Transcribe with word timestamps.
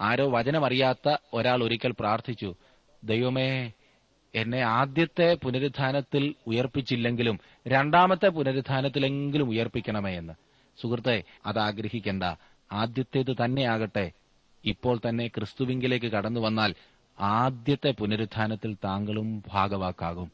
ആരോ 0.00 0.30
വചനമറിയാത്ത 0.30 1.16
ഒരാൾ 1.34 1.64
ഒരിക്കൽ 1.64 1.94
പ്രാർത്ഥിച്ചു 2.00 2.54
ദൈവമേ 3.04 3.72
എന്നെ 4.34 4.60
ആദ്യത്തെ 4.60 5.34
പുനരുദ്ധാനത്തിൽ 5.34 6.34
ഉയർപ്പിച്ചില്ലെങ്കിലും 6.46 7.40
രണ്ടാമത്തെ 7.68 8.28
പുനരുദ്ധാനത്തിലെങ്കിലും 8.28 9.50
ഉയർപ്പിക്കണമേ 9.50 10.18
എന്ന്. 10.18 10.32
സുഹൃത്തെ 10.82 11.22
അത് 11.46 11.58
ആഗ്രഹിക്കേണ്ട. 11.58 12.22
ആദ്യത്തേത് 12.72 13.36
തന്നെയാകട്ടെ. 13.44 14.12
ഇപ്പോൾ 14.64 15.00
തന്നെ 15.08 15.26
ക്രിസ്തുവിങ്കിലേക്ക് 15.26 16.06
കടന്നു 16.06 16.40
വന്നാൽ 16.40 16.74
ആദ്യത്തെ 17.20 17.90
പുനരുദ്ധാനത്തിൽ 17.90 18.76
താങ്കളും 18.84 19.44
ഭാഗവാക്കാകും. 19.48 20.32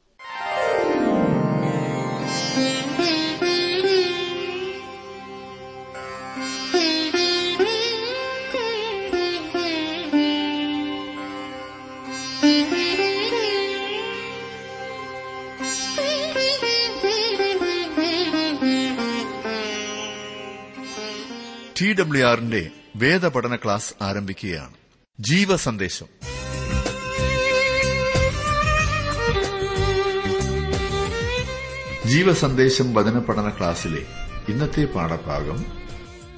ടി 21.83 21.93
ഡബ്ല്യു 21.93 22.25
ആറിന്റെ 22.25 22.71
വേദപഠന 22.97 23.57
ക്ലാസ് 23.57 23.95
ആരംഭിക്കുകയാണ്. 24.03 24.75
ജീവസന്ദേശം. 25.21 26.07
ജീവസന്ദേശം 32.07 32.95
വചന 32.95 33.19
പഠന 33.19 33.49
ക്ലാസ്സിലെ 33.49 34.03
ഇന്നത്തെ 34.49 34.85
പാഠഭാഗം 34.85 35.67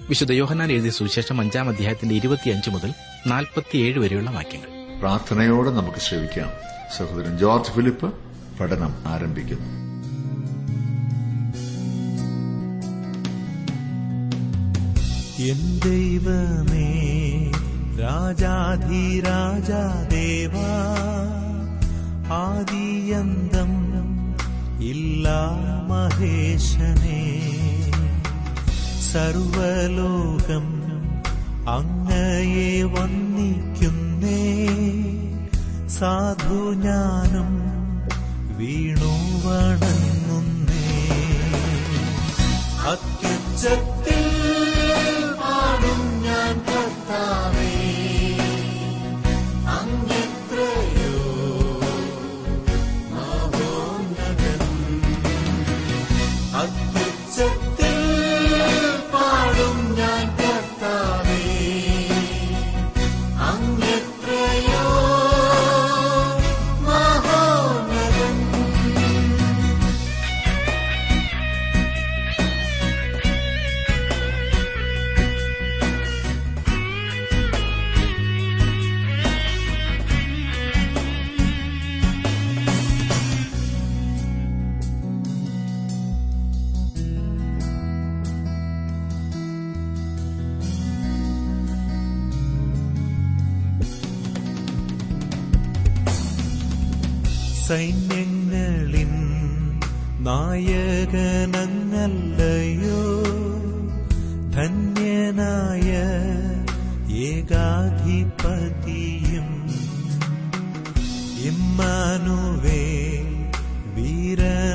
വിശുദ്ധ 0.09 0.33
യോഹന്നാൻ 0.33 0.73
എഴുതിയ 0.73 0.91
സുവിശേഷം 0.91 1.41
അഞ്ചാം 1.41 1.69
അധ്യായത്തിന്റെ 1.69 2.15
ഇരുപത്തിയഞ്ച് 2.15 2.71
മുതൽ 2.71 2.95
നാൽപ്പത്തിയേഴ് 3.27 3.99
വരെയുള്ള 3.99 4.31
വാക്യങ്ങൾ. 4.31 4.99
പ്രാർത്ഥനയോടെ 4.99 5.71
നമുക്ക് 5.71 5.99
ശ്രമിക്കാം 5.99 6.51
സഹോദരൻ 6.97 7.39
ജോർജ് 7.39 7.73
ഫിലിപ്പ് 7.73 8.15
പഠനം 8.61 9.03
ആരംഭിക്കുന്നു. 9.07 9.84
എൻ 15.51 15.61
ദൈവമേ 15.85 16.89
രാജാധിരാജാദേവാ 18.01 18.49
ആദിയന്തം 22.37 23.73
ഇല്ലാ 24.81 25.41
മഹേശനേ. 25.91 27.23
സർവലോകം 29.13 30.67
അങ്ങയെ 31.69 32.75
വന്ദിക്കുന്നേ 32.83 34.43
സാധു 35.89 36.61
ഞാനും 36.85 37.51
വീണു 38.59 39.15
വണങ്ങുന്നേ. 39.45 40.87
അത്യുച്ചത്തിൽ 42.93 44.23
അത്യുച്ചത്തിൽ 57.37 57.64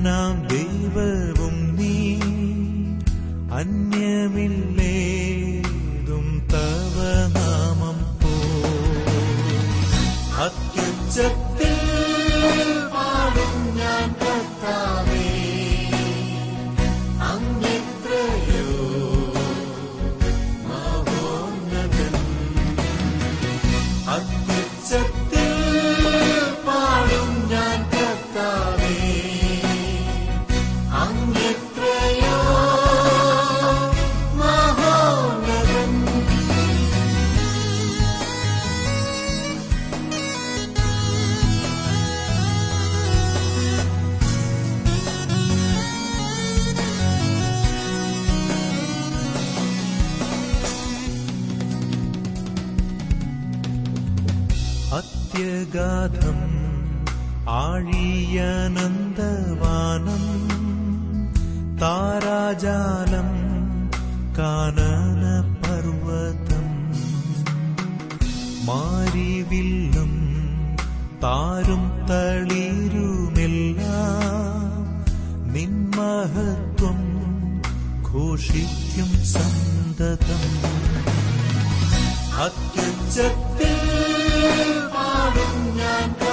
വീരനാം 0.01 0.35
ദൈവവും 0.51 1.38
അത്യഗാധം 55.69 56.39
ആഴിയനന്ദവാനം 57.55 58.23
താരാജാലം 61.81 63.29
കാനന 64.37 65.23
പർവതം 65.61 66.67
മാരിവില്ലും 68.67 70.13
താരും 71.23 71.83
തളിരുമെല്ലാം 72.09 73.85
നിന്മഹത്വം 75.53 76.99
ഘോഷിക്കും 78.09 79.11
സന്തതം. 79.35 80.45
അത്യുച്ചത്തിൽ 82.45 83.77
പാടും 85.99 86.19
ഞാൻ 86.19 86.28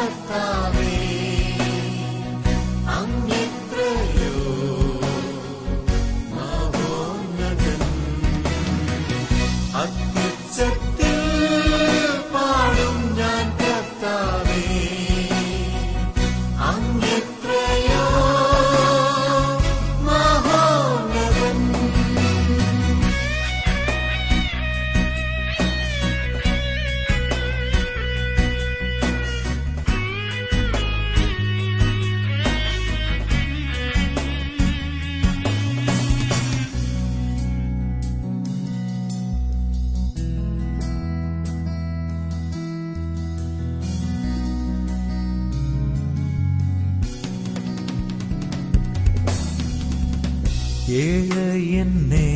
ഏഴ് 50.98 51.46
എന്നെ 51.80 52.28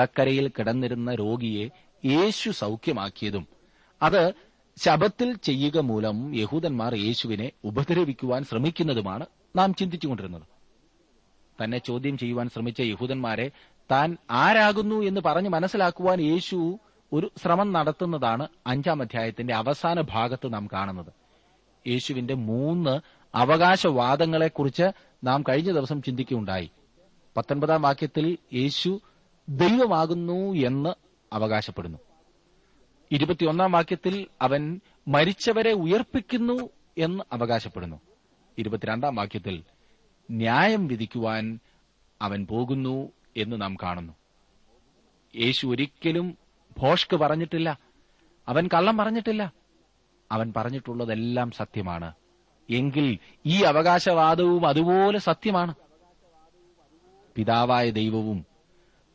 ബദസ്ത 0.01 0.21
കുളക്കരയിൽ 0.21 0.47
കിടന്നിരുന്ന 0.47 1.15
രോഗിയെ 1.15 1.69
യേശു 2.05 2.49
സൗഖ്യമാക്കിയതും 2.49 3.47
അത് 4.01 4.33
ശബത്തിൽ 4.77 5.35
ചെയ്യുക 5.35 5.77
മൂലം 5.77 6.35
യഹൂദന്മാർ 6.35 6.95
യേശുവിനെ 6.95 7.51
ഉപദ്രവിക്കുവാൻ 7.63 8.43
ശ്രമിക്കുന്നതുമാണ് 8.43 9.25
നാം 9.55 9.73
ചിന്തിച്ചുകൊണ്ടിരുന്നത്. 9.73 10.43
തന്നെ 11.63 11.77
ചോദ്യം 11.77 12.17
ചെയ്യുവാൻ 12.17 12.49
ശ്രമിച്ച 12.49 12.81
യഹൂദന്മാരെ 12.81 13.51
താൻ 13.91 14.17
ആരാകുന്നു 14.31 14.95
എന്ന് 14.95 15.21
പറഞ്ഞ് 15.21 15.49
മനസ്സിലാക്കുവാൻ 15.49 16.21
യേശു 16.21 16.79
ഒരു 17.13 17.31
ശ്രമം 17.43 17.73
നടത്തുന്നതാണ് 17.73 18.47
അഞ്ചാം 18.67 19.01
അധ്യായത്തിന്റെ 19.01 19.55
അവസാന 19.55 20.01
ഭാഗത്ത് 20.01 20.53
നാം 20.53 20.67
കാണുന്നത്. 20.73 21.13
യേശുവിന്റെ 21.87 22.33
മൂന്ന് 22.33 22.99
അവകാശവാദങ്ങളെക്കുറിച്ച് 23.35 24.91
നാം 25.23 25.43
കഴിഞ്ഞ 25.49 25.71
ദിവസം 25.71 26.01
ചിന്തിക്കുകയുണ്ടായി. 26.01 26.71
പത്തൊൻപതാം 27.37 27.81
വാക്യത്തിൽ 27.81 28.37
യേശു 28.53 29.01
ദൈവമാകുന്നു 29.51 30.53
എന്ന് 30.53 30.89
അവകാശപ്പെടുന്നു. 31.33 31.97
ഇരുപത്തിയൊന്നാം 33.11 33.71
വാക്യത്തിൽ 33.71 34.27
അവൻ 34.41 34.79
മരിച്ചവരെ 35.07 35.73
ഉയർപ്പിക്കുന്നു 35.73 36.69
എന്ന് 36.97 37.23
അവകാശപ്പെടുന്നു. 37.31 38.01
ഇരുപത്തിരണ്ടാം 38.57 39.15
വാക്യത്തിൽ 39.15 39.63
ന്യായം 40.31 40.87
വിധിക്കുവാൻ 40.87 41.59
അവൻ 42.21 42.45
പോകുന്നു 42.45 43.09
എന്ന് 43.37 43.61
നാം 43.61 43.75
കാണുന്നു. 43.83 44.13
യേശു 45.35 45.67
ഒരിക്കലും 45.67 46.37
ഭോഷ്ക് 46.77 47.15
പറഞ്ഞിട്ടില്ല. 47.15 47.79
അവൻ 48.47 48.69
കള്ളം 48.73 48.97
പറഞ്ഞിട്ടില്ല. 48.97 49.53
അവൻ 50.31 50.53
പറഞ്ഞിട്ടുള്ളതെല്ലാം 50.57 51.51
സത്യമാണ്. 51.51 52.13
എങ്കിൽ 52.69 53.17
ഈ 53.45 53.63
അവകാശവാദവും 53.63 54.67
അതുപോലെ 54.67 55.19
സത്യമാണ്. 55.19 55.75
പിതാവായ 57.35 57.89
ദൈവവും 57.89 58.50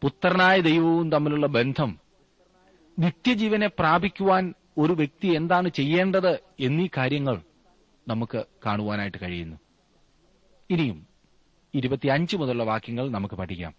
പുത്രനായ 0.07 0.61
ദൈവവും 0.61 1.13
തമ്മിലുള്ള 1.13 1.47
ബന്ധം 1.47 1.99
നിത്യജീവനെ 2.99 3.67
പ്രാപിക്കുവാൻ 3.67 4.55
ഒരു 4.79 4.93
വ്യക്തി 4.93 5.27
എന്താണ് 5.27 5.69
ചെയ്യേണ്ടത് 5.69 6.39
എന്നീ 6.61 6.89
കാര്യങ്ങൾ 6.97 7.43
നമുക്ക് 8.09 8.45
കാണുവാനായിട്ട് 8.67 9.19
കഴിയുന്നു. 9.23 9.57
ഇനിയും 10.71 11.07
ഇരുപത്തിയഞ്ച് 11.75 12.37
മുതലുള്ള 12.37 12.65
വാക്യങ്ങൾ 12.65 13.11
നമുക്ക് 13.11 13.35
പഠിക്കാം. 13.35 13.75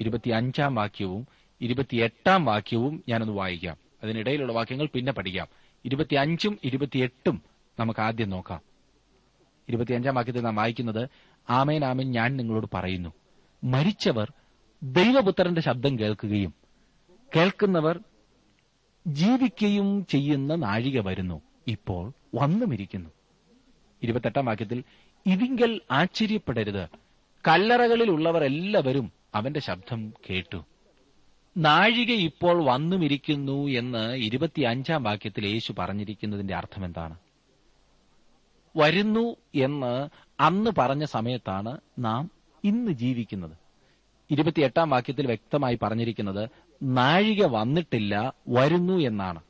ഇരുപത്തിയഞ്ചാം 0.00 0.74
വാക്യവും 0.74 1.26
ഇരുപത്തിയെട്ടാം 1.60 2.44
വാക്യവും 2.44 3.04
ഞാനൊന്ന് 3.08 3.34
വായിക്കാം. 3.34 3.76
അതിനിടയിലുള്ള 4.02 4.52
വാക്യങ്ങൾ 4.52 4.88
പിന്നെ 4.94 5.12
പഠിക്കാം. 5.12 5.46
ഇരുപത്തിയഞ്ചും 5.84 6.58
ഇരുപത്തിയെട്ടും 6.64 7.42
നമുക്ക് 7.80 8.00
ആദ്യം 8.00 8.30
നോക്കാം. 8.30 8.60
ഇരുപത്തിയഞ്ചാം 9.68 10.14
വാക്യത്തിൽ 10.14 10.40
നാം 10.40 10.56
വായിക്കുന്നത് 10.56 11.08
ആമേൻ 11.50 11.84
ആമേൻ 11.84 12.10
ഞാൻ 12.10 12.36
നിങ്ങളോട് 12.36 12.66
പറയുന്നു. 12.74 13.12
മരിച്ചവർ 13.64 14.32
ദൈവപുത്രന്റെ 14.82 15.60
ശബ്ദം 15.60 15.98
കേൾക്കുകയും 15.98 16.54
കേൾക്കുന്നവർ 17.36 18.00
ജീവിക്കുകയും 19.06 20.06
ചെയ്യുന്ന 20.06 20.54
നാഴിക 20.54 21.00
വരുന്നു. 21.00 21.42
ഇപ്പോൾ 21.68 22.12
വന്നുമിരിക്കുന്നു. 22.34 23.10
ഇരുപത്തെട്ടാം 24.02 24.44
വാക്യത്തിൽ 24.44 24.84
ഇതിങ്കൽ 25.26 25.80
ആശ്ചര്യപ്പെടരുത്. 25.90 26.88
കല്ലറകളിലുള്ളവർ 27.48 28.44
എല്ലാവരും 28.44 29.12
അവന്റെ 29.34 29.60
ശബ്ദം 29.60 30.12
കേട്ടു. 30.30 30.64
നാഴിക 31.56 32.10
ഇപ്പോൾ 32.10 32.64
വന്നുമിരിക്കുന്നു 32.64 33.68
എന്ന് 33.68 34.14
ഇരുപത്തിയഞ്ചാം 34.14 35.02
വാക്യത്തിൽ 35.02 35.46
യേശു 35.46 35.74
പറഞ്ഞിരിക്കുന്നതിന്റെ 35.78 36.54
അർത്ഥം 36.54 36.84
എന്താണ് 36.84 37.18
വരുന്നു 38.76 39.36
എന്ന് 39.54 40.08
അന്ന് 40.40 40.70
പറഞ്ഞ 40.78 41.04
സമയത്താണ് 41.04 41.80
നാം 41.98 42.30
ഇന്ന് 42.64 42.92
ജീവിക്കുന്നത്. 42.92 43.65
ഇരുപത്തിയെട്ടാം 44.30 44.90
വാക്യത്തിൽ 44.90 45.26
വ്യക്തമായി 45.26 45.78
പറഞ്ഞിരിക്കുന്നത് 45.82 46.50
നാഴിക 46.82 47.44
വന്നിട്ടില്ല 47.44 48.34
വരുന്നു 48.48 48.92
എന്നാണ്. 48.92 49.40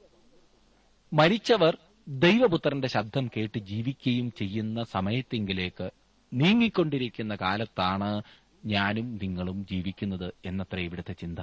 മരിച്ചവർ 1.13 1.79
ദൈവപുത്രന്റെ 2.09 2.89
ശബ്ദം 2.89 3.31
കേട്ട് 3.37 3.59
ജീവിക്കുകയും 3.59 4.33
ചെയ്യുന്ന 4.39 4.85
സമയത്തെങ്കിലേക്ക് 4.85 5.91
നീങ്ങിക്കൊണ്ടിരിക്കുന്ന 6.35 7.35
കാലത്താണ് 7.35 8.23
ഞാനും 8.65 9.19
നിങ്ങളും 9.23 9.67
ജീവിക്കുന്നത് 9.71 10.33
എന്നത്ര 10.45 10.79
ഇവിടുത്തെ 10.79 11.13
ചിന്ത. 11.13 11.39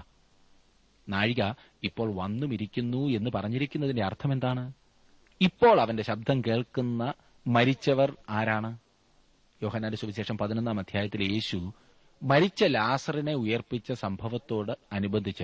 നാഴിക 1.10 1.44
ഇപ്പോൾ 1.84 2.16
വന്നുമിരിക്കുന്നു 2.16 3.08
എന്ന് 3.08 3.30
പറഞ്ഞിരിക്കുന്നതിന്റെ 3.36 4.06
അർത്ഥം 4.06 4.34
എന്താണ് 4.34 4.72
ഇപ്പോൾ 5.42 5.82
അവന്റെ 5.82 6.04
ശബ്ദം 6.04 6.42
കേൾക്കുന്ന 6.42 7.14
മരിച്ചവർ 7.48 8.16
ആരാണ്? 8.30 8.78
യോഹനാന്റെ 9.64 9.98
സുവിശേഷം 9.98 10.38
പതിനൊന്നാം 10.38 10.80
അധ്യായത്തിൽ 10.80 11.34
യേശു 11.34 11.74
മരിച്ച 12.24 12.64
ലാസറിനെ 12.64 13.34
ഉയർപ്പിച്ച 13.34 13.92
സംഭവത്തോട് 13.92 14.72
അനുബന്ധിച്ച് 14.94 15.44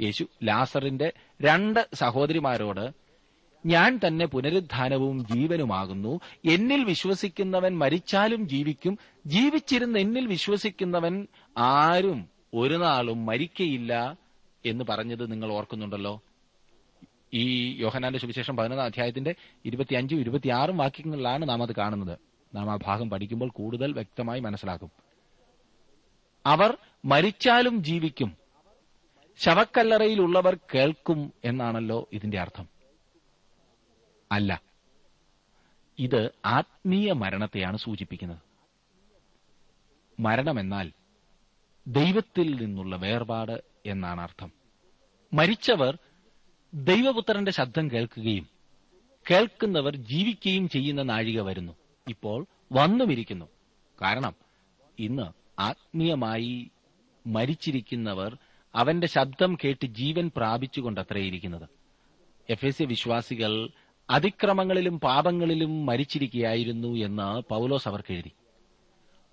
യേശു 0.00 0.26
ലാസറിന്റെ 0.44 1.12
രണ്ട് 1.42 1.88
സഹോദരിമാരോട് 1.94 2.90
ഞാൻ 3.66 4.00
തന്നെ 4.06 4.26
പുനരുദ്ധാനവും 4.26 5.26
ജീവനുമാകുന്നു. 5.26 6.20
എന്നിൽ 6.44 6.84
വിശ്വസിക്കുന്നവൻ 6.84 7.78
മരിച്ചാലും 7.78 8.48
ജീവിക്കും. 8.48 8.98
ജീവിച്ചിരുന്ന് 9.26 9.98
എന്നിൽ 9.98 10.26
വിശ്വസിക്കുന്നവൻ 10.26 11.26
ആരും 11.58 12.28
ഒരു 12.54 12.74
നാളും 12.74 13.26
മരിക്കയില്ല 13.26 14.18
എന്ന് 14.66 14.84
പറഞ്ഞത് 14.88 15.32
നിങ്ങൾ 15.32 15.52
ഓർക്കുന്നുണ്ടല്ലോ. 15.52 16.22
ഈ 17.34 17.76
യോഹനാന്റെ 17.80 18.18
സുവിശേഷം 18.18 18.56
പതിനൊന്നാം 18.56 18.86
അധ്യായത്തിന്റെ 18.86 19.34
ഇരുപത്തിയഞ്ചും 19.64 20.20
ഇരുപത്തിയാറും 20.20 20.78
വാക്യങ്ങളിലാണ് 20.78 21.48
നാം 21.48 21.62
അത് 21.62 21.74
കാണുന്നത്. 21.74 22.18
നാം 22.54 22.70
ആ 22.70 22.78
ഭാഗം 22.86 23.10
പഠിക്കുമ്പോൾ 23.10 23.48
കൂടുതൽ 23.48 23.92
വ്യക്തമായി 23.92 24.40
മനസ്സിലാക്കും. 24.40 24.90
അവർ 26.46 26.78
മരിച്ചാലും 27.04 27.84
ജീവിക്കും. 27.84 28.36
ശവക്കല്ലറയിലുള്ളവർ 29.38 30.58
കേൾക്കും 30.74 31.32
എന്നാണല്ലോ 31.44 32.08
ഇതിന്റെ 32.12 32.40
അർത്ഥം. 32.40 32.68
അല്ല 34.32 34.62
ഇത് 35.98 36.30
ആത്മീയ 36.44 37.12
മരണത്തെയാണ് 37.12 37.76
സൂചിപ്പിക്കുന്നത്. 37.76 38.38
മരണമെന്നാൽ 40.20 40.92
ദൈവത്തിൽ 41.86 42.62
നിന്നുള്ള 42.62 42.96
വേർപാട് 42.96 43.64
എന്നാണ് 43.86 44.20
അർത്ഥം. 44.20 44.52
മരിച്ചവർ 45.32 45.98
ദൈവപുത്രന്റെ 46.74 47.50
ശബ്ദം 47.50 47.90
കേൾക്കുകയും 47.90 48.48
കേൾക്കുന്നവർ 49.30 49.96
ജീവിക്കുകയും 49.96 50.68
ചെയ്യുന്ന 50.68 51.02
നാഴിക 51.02 51.40
വരുന്നു. 51.40 51.72
ഇപ്പോൾ 52.08 52.46
വന്നുമിരിക്കുന്നു. 52.72 53.48
കാരണം 54.02 54.34
ഇന്ന് 54.98 55.39
ആത്മീയമായി 55.68 56.54
മരിച്ചിരിക്കുന്നവർ 57.24 58.30
അവന്റെ 58.74 59.06
ശബ്ദം 59.06 59.58
കേട്ട് 59.64 59.86
ജീവൻ 59.98 60.30
പ്രാപിച്ചുകൊണ്ടത്രയിരിക്കുന്നത്. 60.36 61.66
എഫ് 62.48 62.66
എസ് 62.66 62.82
വിശ്വാസികൾ 62.82 63.52
അതിക്രമങ്ങളിലും 64.08 65.00
പാപങ്ങളിലും 65.00 65.72
മരിച്ചിരിക്കുകയായിരുന്നു 65.86 66.90
എന്ന് 67.06 67.28
പൗലോസ് 67.48 67.88
അവർക്ക് 67.88 68.12
എഴുതി. 68.12 68.32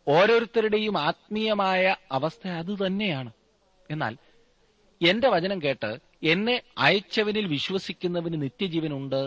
ഓരോരുത്തരുടെയും 0.07 0.98
ആത്മീയമായ 1.00 1.84
അവസ്ഥ 2.12 2.48
അതുതന്നെയാണ് 2.60 3.31
എന്നാൽ 3.91 4.13
എന്റെ 5.01 5.27
വചനം 5.29 5.60
കേട്ട് 5.63 5.89
എന്നെ 6.24 6.55
അയച്ചവനിൽ 6.77 7.46
വിശ്വസിക്കുന്നവന് 7.48 8.38
നിത്യജീവനുണ്ട് 8.41 9.22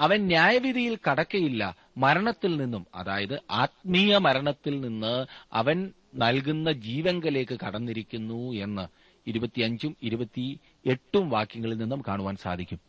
അവൻ 0.00 0.26
ന്യായവിധിയിൽ 0.26 0.98
കടക്കയില്ല 1.06 1.62
മരണത്തിൽ 1.98 2.52
നിന്നും 2.56 2.86
അതായത് 2.94 3.34
ആത്മീയ 3.54 4.16
മരണത്തിൽ 4.18 4.74
നിന്ന് 4.80 5.12
അവൻ 5.52 5.78
നൽകുന്ന 6.14 6.72
ജീവങ്കലേക്ക് 6.72 7.58
കടന്നിരിക്കുന്നു 7.66 8.52
എന്ന് 8.52 8.88
ഇരുപത്തിയഞ്ചും 9.26 9.96
ഇരുപത്തി 10.02 10.60
എട്ടും 10.86 11.30
വാക്യങ്ങളിൽ 11.30 11.78
നിന്നും 11.78 12.02
കാണുവാൻ 12.08 12.36
സാധിക്കും. 12.36 12.80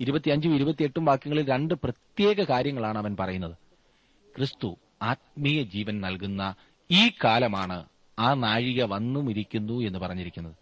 ഇരുപത്തിയഞ്ചും 0.00 0.54
ഇരുപത്തിയെട്ടും 0.54 1.04
വാക്യങ്ങളിൽ 1.04 1.46
രണ്ട് 1.46 1.74
പ്രത്യേക 1.74 2.42
കാര്യങ്ങളാണ് 2.42 2.98
അവൻ 2.98 3.16
പറയുന്നത്. 3.20 3.54
ക്രിസ്തു 4.36 4.76
ആത്മീയ 5.02 5.62
ജീവൻ 5.62 6.00
നൽകുന്ന 6.00 6.54
ഈ 6.90 7.08
കാലമാണ് 7.08 7.84
ആ 8.18 8.34
നാഴിക 8.34 8.84
വന്നുമിരിക്കുന്നു 8.84 9.80
എന്ന് 9.80 9.98
പറഞ്ഞിരിക്കുന്നത്. 9.98 10.54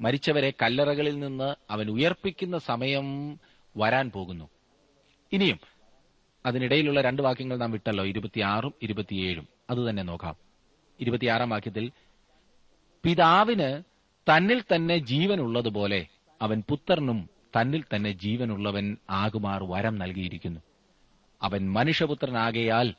മരിച്ചവരെ 0.00 0.52
കല്ലറകളിൽ 0.62 1.18
നിന്ന് 1.18 1.54
അവൻ 1.70 1.90
ഉയർപ്പിക്കുന്ന 1.90 2.58
സമയം 2.58 3.38
വരാൻ 3.76 4.10
പോകുന്നു. 4.10 4.48
ഇനിയും 5.32 5.60
അതിനിടയിലുള്ള 6.46 7.00
രണ്ട് 7.00 7.22
വാക്യങ്ങൾ 7.22 7.56
നാം 7.56 7.70
വിട്ടല്ലോ. 7.70 8.06
ഇരുപത്തിയാറും 8.06 8.74
ഇരുപത്തിയേഴും. 8.82 9.48
അത് 9.70 9.90
തന്നെ 9.90 10.02
നോക്കാം. 10.02 10.49
ഇരുപത്തിയാറാം 11.00 11.50
വാക്യത്തിൽ 11.50 11.92
പിതാവിന് 13.04 13.82
തന്നിൽ 14.32 14.62
തന്നെ 14.74 14.98
ജീവനുള്ളതുപോലെ 14.98 16.06
അവൻ 16.42 16.62
പുത്രനും 16.68 17.30
തന്നിൽ 17.60 17.84
തന്നെ 17.94 18.12
ജീവനുള്ളവൻ 18.12 18.96
ആകുമാർ 19.10 19.64
വരം 19.64 19.98
നൽകിയിരിക്കുന്നു. 19.98 20.60
അവൻ 21.42 21.72
മനുഷ്യപുത്രനാകയാൽ 21.72 22.94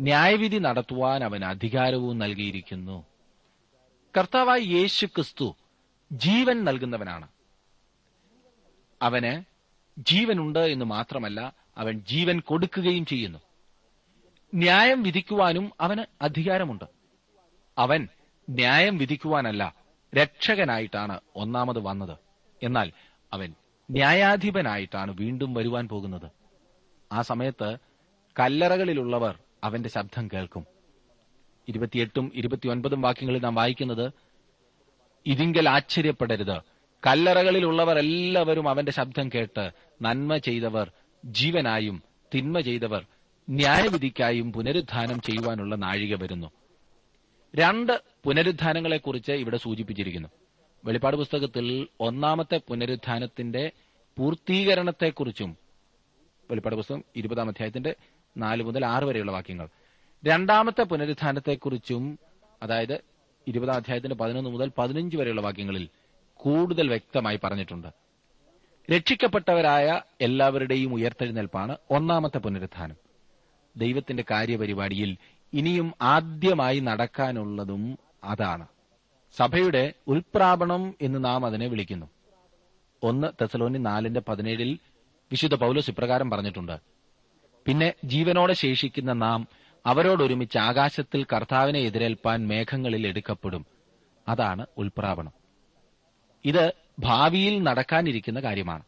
ന്യായവിധി 0.00 0.58
നടത്തുവാൻ 0.58 1.24
അവൻ 1.24 1.44
അധികാരവും 1.44 2.18
നൽകിയിരിക്കുന്നു. 2.18 3.06
കർത്താവായ 4.16 4.58
യേശു 4.58 5.06
ക്രിസ്തു 5.06 5.56
ജീവൻ 6.12 6.64
നൽകുന്നവനാണ്. 6.64 7.28
അവന് 9.02 9.42
ജീവനുണ്ട് 9.98 10.58
എന്ന് 10.58 10.84
മാത്രമല്ല 10.84 11.54
അവൻ 11.76 12.00
ജീവൻ 12.00 12.40
കൊടുക്കുകയും 12.40 13.06
ചെയ്യുന്നു. 13.06 13.38
ന്യായം 14.54 15.02
വിധിക്കുവാനും 15.02 15.72
അവന് 15.80 16.04
അധികാരമുണ്ട്. 16.22 16.99
അവൻ 17.80 18.08
ന്യായം 18.50 18.98
വിധിക്കുവാനല്ല 18.98 19.74
രക്ഷകനായിട്ടാണ് 20.14 21.20
ഒന്നാമത് 21.36 21.78
വന്നത്. 21.78 22.18
എന്നാൽ 22.62 22.92
അവൻ 23.32 23.54
ന്യായാധിപനായിട്ടാണ് 23.90 25.16
വീണ്ടും 25.20 25.54
വരുവാൻ 25.54 25.88
പോകുന്നത്. 25.88 26.30
ആ 27.12 27.22
സമയത്ത് 27.22 27.76
കല്ലറകളിലുള്ളവർ 28.40 29.38
അവന്റെ 29.64 29.88
ശബ്ദം 29.88 30.28
കേൾക്കും. 30.34 30.66
ഇരുപത്തിയെട്ടും 31.68 32.32
ഇരുപത്തിയൊൻപതും 32.34 33.02
വാക്യങ്ങളിൽ 33.02 33.42
നാം 33.42 33.54
വായിക്കുന്നത് 33.54 34.12
ഇതിങ്കൽ 35.26 35.68
ആശ്ചര്യപ്പെടരുത്. 35.68 36.60
കല്ലറകളിലുള്ളവർ 37.06 37.98
എല്ലാവരും 37.98 38.68
അവന്റെ 38.68 38.92
ശബ്ദം 38.92 39.28
കേട്ട് 39.34 39.70
നന്മ 40.02 40.36
ചെയ്തവർ 40.36 40.92
ജീവനായും 41.24 42.02
തിന്മ 42.34 42.60
ചെയ്തവർ 42.60 43.06
ന്യായവിധിക്കായും 43.50 44.52
പുനരുദ്ധാനം 44.52 45.20
ചെയ്യുവാനുള്ള 45.20 45.74
നാഴിക 45.74 46.22
വരുന്നു. 46.22 46.50
രണ്ട് 47.56 48.00
പുനരുദ്ധാനങ്ങളെക്കുറിച്ച് 48.24 49.32
ഇവിടെ 49.32 49.56
സൂചിപ്പിച്ചിരിക്കുന്നു. 49.56 50.28
വെളിപ്പാട് 50.84 51.16
പുസ്തകത്തിൽ 51.16 51.88
ഒന്നാമത്തെ 52.00 52.60
പുനരുദ്ധാനത്തിന്റെ 52.68 53.70
പൂർത്തീകരണത്തെക്കുറിച്ചും 54.18 55.56
വെളിപ്പാട് 56.50 56.76
പുസ്തകം 56.76 57.04
ഇരുപതാം 57.16 57.48
അധ്യായത്തിന്റെ 57.48 57.94
നാല് 58.36 58.62
മുതൽ 58.62 58.86
ആറ് 58.86 59.04
വരെയുള്ള 59.04 59.32
വാക്യങ്ങൾ. 59.32 59.68
രണ്ടാമത്തെ 60.24 60.82
പുനരുദ്ധാനത്തെക്കുറിച്ചും 60.82 62.18
അതായത് 62.62 63.00
ഇരുപതാം 63.48 63.74
അധ്യായത്തിന്റെ 63.74 64.16
പതിനൊന്ന് 64.16 64.50
മുതൽ 64.50 64.72
പതിനഞ്ച് 64.78 65.16
വരെയുള്ള 65.16 65.40
വാക്യങ്ങളിൽ 65.40 65.88
കൂടുതൽ 66.34 66.88
വ്യക്തമായി 66.88 67.40
പറഞ്ഞിട്ടുണ്ട്. 67.44 67.88
രക്ഷിക്കപ്പെട്ടവരായ 68.92 70.02
എല്ലാവരുടെയും 70.20 70.94
ഉയർത്തെഴുന്നേൽപ്പാണ് 70.94 71.76
ഒന്നാമത്തെ 71.90 72.38
പുനരുദ്ധാനം. 72.38 72.96
ദൈവത്തിന്റെ 73.76 74.24
കാര്യപരിപാടിയിൽ 74.30 75.16
ഇനിയും 75.54 75.92
ആദ്യമായി 76.02 76.80
നടക്കാനുള്ളതും 76.80 77.98
അതാണ്. 78.24 78.66
സഭയുടെ 79.36 79.92
ഉൽപ്രാപണം 80.08 80.94
എന്ന് 81.00 81.24
നാം 81.24 81.46
അതിനെ 81.46 81.66
വിളിക്കുന്നു. 81.66 82.06
ഒന്ന് 83.02 83.28
തെസലോനി 83.40 83.78
നാലിന്റെ 83.78 84.20
പതിനേഴിൽ 84.28 84.78
വിശുദ്ധ 85.32 85.54
പൗലോസ് 85.54 85.90
ഇപ്രകാരം 85.90 86.30
പറഞ്ഞിട്ടുണ്ട്. 86.30 86.80
പിന്നെ 87.66 87.92
ജീവനോടെ 88.04 88.52
ശേഷിക്കുന്ന 88.52 89.12
നാം 89.12 89.48
അവരോടൊരുമിച്ച് 89.86 90.58
ആകാശത്തിൽ 90.58 91.26
കർത്താവിനെ 91.32 91.80
എതിരേൽപ്പാൻ 91.80 92.46
മേഘങ്ങളിൽ 92.46 93.06
എടുക്കപ്പെടും. 93.06 93.66
അതാണ് 94.28 94.66
ഉൽപ്രാപണം. 94.78 95.32
ഇത് 96.44 96.72
ഭാവിയിൽ 96.98 97.62
നടക്കാനിരിക്കുന്ന 97.62 98.40
കാര്യമാണ്. 98.40 98.82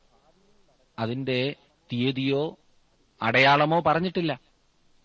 അതിന്റെ 0.98 1.54
തീയതിയോ 1.92 2.58
അടയാളമോ 3.22 3.80
പറഞ്ഞിട്ടില്ല. 3.80 4.51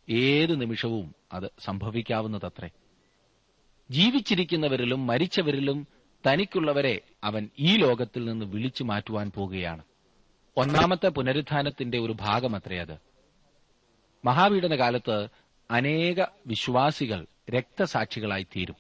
ഏത് 0.10 0.62
നിമിഷവും 0.62 1.16
അത് 1.34 1.52
സംഭവിക്കാവുന്നതത്രേ. 1.60 2.70
ജീവിച്ചിരിക്കുന്നവരിലും 3.92 5.08
മരിച്ചവരിലും 5.08 5.88
തനിക്കുള്ളവരെ 6.28 7.02
അവൻ 7.24 7.50
ഈ 7.60 7.78
ലോകത്തിൽ 7.78 8.26
നിന്ന് 8.26 8.46
വിളിച്ചു 8.46 8.84
മാറ്റുവാൻ 8.84 9.32
പോകുകയാണ്. 9.36 9.84
ഒന്നാമത്തെ 10.58 11.08
പുനരുത്ഥാനത്തിന്റെ 11.08 12.00
ഒരു 12.00 12.16
ഭാഗമത്രേ 12.22 12.80
അത്. 12.80 12.98
മഹാപീഡന 14.26 14.76
കാലത്ത് 14.76 15.28
അനേക 15.72 16.22
വിശ്വാസികൾ 16.48 17.26
രക്തസാക്ഷികളായി 17.50 18.44
തീരും. 18.44 18.76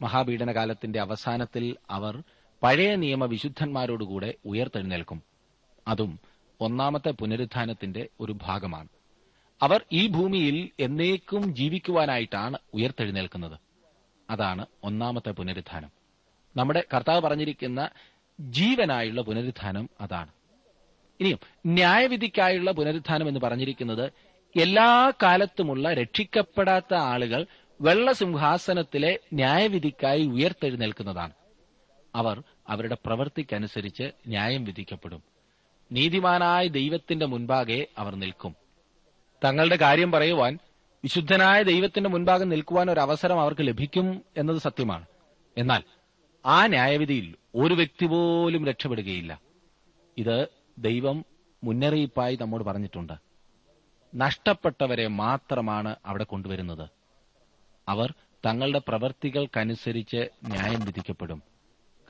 മഹാപീഡന 0.00 0.52
കാലത്തിന്റെ 0.52 1.00
അവസാനത്തിൽ 1.00 1.76
അവർ 1.90 2.22
പഴയ 2.62 2.94
നിയമ 2.94 3.24
വിശുദ്ധന്മാരോടുകൂടെ 3.24 4.34
ഉയർത്തെഴുന്നേൽക്കും. 4.44 5.22
അതും 5.88 6.18
ഒന്നാമത്തെ 6.60 7.10
പുനരുത്ഥാനത്തിന്റെ 7.10 8.08
ഒരു 8.20 8.32
ഭാഗമാണ്. 8.32 8.88
അവർ 9.62 9.84
ഈ 9.92 10.06
ഭൂമിയിൽ 10.06 10.70
എന്നേക്കും 10.80 11.54
ജീവിക്കുവാനായിട്ടാണ് 11.54 12.58
ഉയർത്തെഴുന്നേൽക്കുന്നത്. 12.74 13.60
അതാണ് 14.30 14.66
ഒന്നാമത്തെ 14.84 15.30
പുനരുദ്ധാനം 15.30 15.90
നമ്മുടെ 16.56 16.84
കർത്താവ് 16.94 17.20
പറഞ്ഞിരിക്കുന്ന 17.20 17.90
ജീവനായുള്ള 18.40 19.20
പുനരുദ്ധാനം 19.20 19.90
അതാണ്. 20.00 20.28
ഇനിയും 21.20 21.38
ന്യായവിധിക്കായുള്ള 21.66 22.70
പുനരുദ്ധാനം 22.70 23.28
എന്ന് 23.28 23.40
പറഞ്ഞിരിക്കുന്നത് 23.40 24.12
എല്ലാ 24.60 25.12
കാലത്തുമുള്ള 25.22 25.94
രക്ഷിക്കപ്പെടാത്ത 25.94 26.94
ആളുകൾ 26.94 27.46
വെള്ളസിംഹാസനത്തിലെ 27.80 29.18
ന്യായവിധിക്കായി 29.32 30.26
ഉയർത്തെഴുന്നേൽക്കുന്നതാണ്. 30.26 31.32
അവർ 32.14 32.42
അവരുടെ 32.68 32.96
പ്രവൃത്തിക്കനുസരിച്ച് 33.06 34.10
ന്യായം 34.26 34.64
വിധിക്കപ്പെടും. 34.64 35.22
നീതിമാനായ 35.92 36.66
ദൈവത്തിന്റെ 36.66 37.26
മുൻപാകെ 37.26 37.86
അവർ 37.98 38.14
നിൽക്കും. 38.14 38.65
തങ്ങളുടെ 39.46 39.76
കാര്യം 39.76 40.12
പറയുവാൻ 40.12 40.58
വിശുദ്ധനായ 41.04 41.62
ദൈവത്തിന്റെ 41.62 42.10
മുൻപാകെ 42.10 42.44
നിൽക്കുവാൻ 42.44 42.90
ഒരു 42.90 43.00
അവസരം 43.00 43.40
അവർക്ക് 43.40 43.66
ലഭിക്കും 43.66 44.22
എന്നത് 44.36 44.56
സത്യമാണ്. 44.56 45.06
എന്നാൽ 45.58 45.82
ആ 46.46 46.66
ന്യായവിധിയിൽ 46.66 47.34
ഒരു 47.54 47.74
വ്യക്തി 47.74 48.06
പോലും 48.06 48.66
രക്ഷപ്പെടുകയില്ല. 48.66 49.40
ഇത് 50.18 50.48
ദൈവം 50.78 51.24
മുന്നറിയിപ്പായി 51.64 52.38
നമ്മോട് 52.40 52.64
പറഞ്ഞിട്ടുണ്ട്. 52.64 53.12
നഷ്ടപ്പെട്ടവരെ 54.14 55.06
മാത്രമാണ് 55.06 55.96
അവിടെ 56.06 56.24
കൊണ്ടുവരുന്നത്. 56.24 56.88
അവർ 57.88 58.14
തങ്ങളുടെ 58.46 58.80
പ്രവർത്തികൾക്കനുസരിച്ച് 58.88 60.28
ന്യായം 60.44 60.84
വിധിക്കപ്പെടും. 60.84 61.42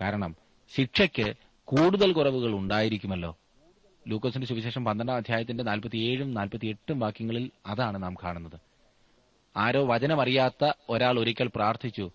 കാരണം 0.00 0.36
ശിക്ഷയ്ക്ക് 0.76 1.34
കൂടുതൽ 1.64 2.12
കുറവുകൾ 2.12 2.52
ഉണ്ടായിരിക്കുമല്ലോ. 2.52 3.36
ലൂക്കോസിന്റെ 4.06 4.46
സുവിശേഷം 4.46 4.84
പന്ത്രണ്ടാം 4.84 5.16
അധ്യായത്തിന്റെ 5.16 5.64
നാൽപ്പത്തിയേഴും 5.64 6.34
നാൽപ്പത്തിയെട്ടും 6.34 6.98
വാക്യങ്ങളിൽ 6.98 7.50
അതാണ് 7.66 8.02
നാം 8.02 8.14
കാണുന്നത്. 8.14 8.60
ആരോ 9.56 9.86
വചനമറിയാത്ത 9.86 10.72
ഒരാൾ 10.88 11.20
ഒരിക്കൽ 11.20 11.50
പ്രാർത്ഥിച്ചു 11.54 12.10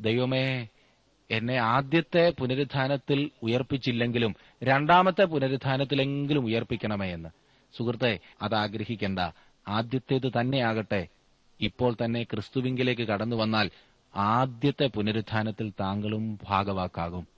ദൈവമേ 0.00 0.68
എന്നെ 1.30 1.56
ആദ്യത്തെ 1.56 2.32
പുനരുദ്ധാനത്തിൽ 2.38 3.30
ഉയർപ്പിച്ചില്ലെങ്കിലും 3.42 4.34
രണ്ടാമത്തെ 4.64 5.24
പുനരുദ്ധാനത്തിലെങ്കിലും 5.24 6.46
ഉയർപ്പിക്കണമേ 6.46 7.12
എന്ന്. 7.12 7.28
സുഹൃത്തെ 7.76 8.18
അത് 8.42 8.54
ആഗ്രഹിക്കേണ്ട. 8.54 9.18
ആദ്യത്തേത് 9.68 10.32
തന്നെയാകട്ടെ. 10.40 11.08
ഇപ്പോൾ 11.60 11.96
തന്നെ 12.04 12.22
ക്രിസ്തുവിങ്കിലേക്ക് 12.22 13.02
കടന്നു 13.02 13.36
വന്നാൽ 13.36 13.70
ആദ്യത്തെ 14.16 14.86
പുനരുദ്ധാനത്തിൽ 14.86 15.72
താങ്കളും 15.80 16.38
ഭാഗവാക്കാകും. 16.44 17.35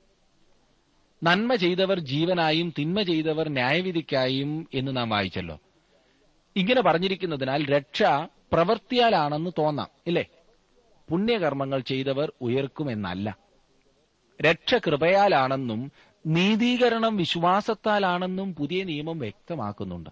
നന്മ 1.22 1.54
ചെയ്തവർ 1.54 1.98
ജീവനായും 1.98 2.75
തിന്മ 2.78 3.02
ചെയ്തവർ 3.02 3.48
ന്യായവിധിക്കായും 3.48 4.68
എന്ന് 4.75 4.96
നാം 4.96 5.08
വായിച്ചല്ലോ. 5.08 5.60
ഇങ്ങനെ 6.56 6.80
പറഞ്ഞിരിക്കുന്നതിനാൽ 6.80 7.66
രക്ഷ 7.66 8.02
പ്രവൃത്തിയാലാണെന്ന് 8.52 9.50
തോന്നാം 9.58 9.88
ഇല്ലേ? 10.06 10.25
പുണ്യകർമ്മങ്ങൾ 11.10 11.80
ചെയ്തവർ 11.80 12.32
ഉയർക്കുമെന്നല്ല. 12.40 13.38
രക്ഷ 14.42 14.75
കൃപയാലാണെന്നും 14.75 15.92
നീതീകരണം 16.26 17.16
വിശ്വാസത്താലാണെന്നും 17.16 18.54
പുതിയ 18.54 18.84
നിയമം 18.84 19.18
വ്യക്തമാക്കുന്നുണ്ട്. 19.18 20.10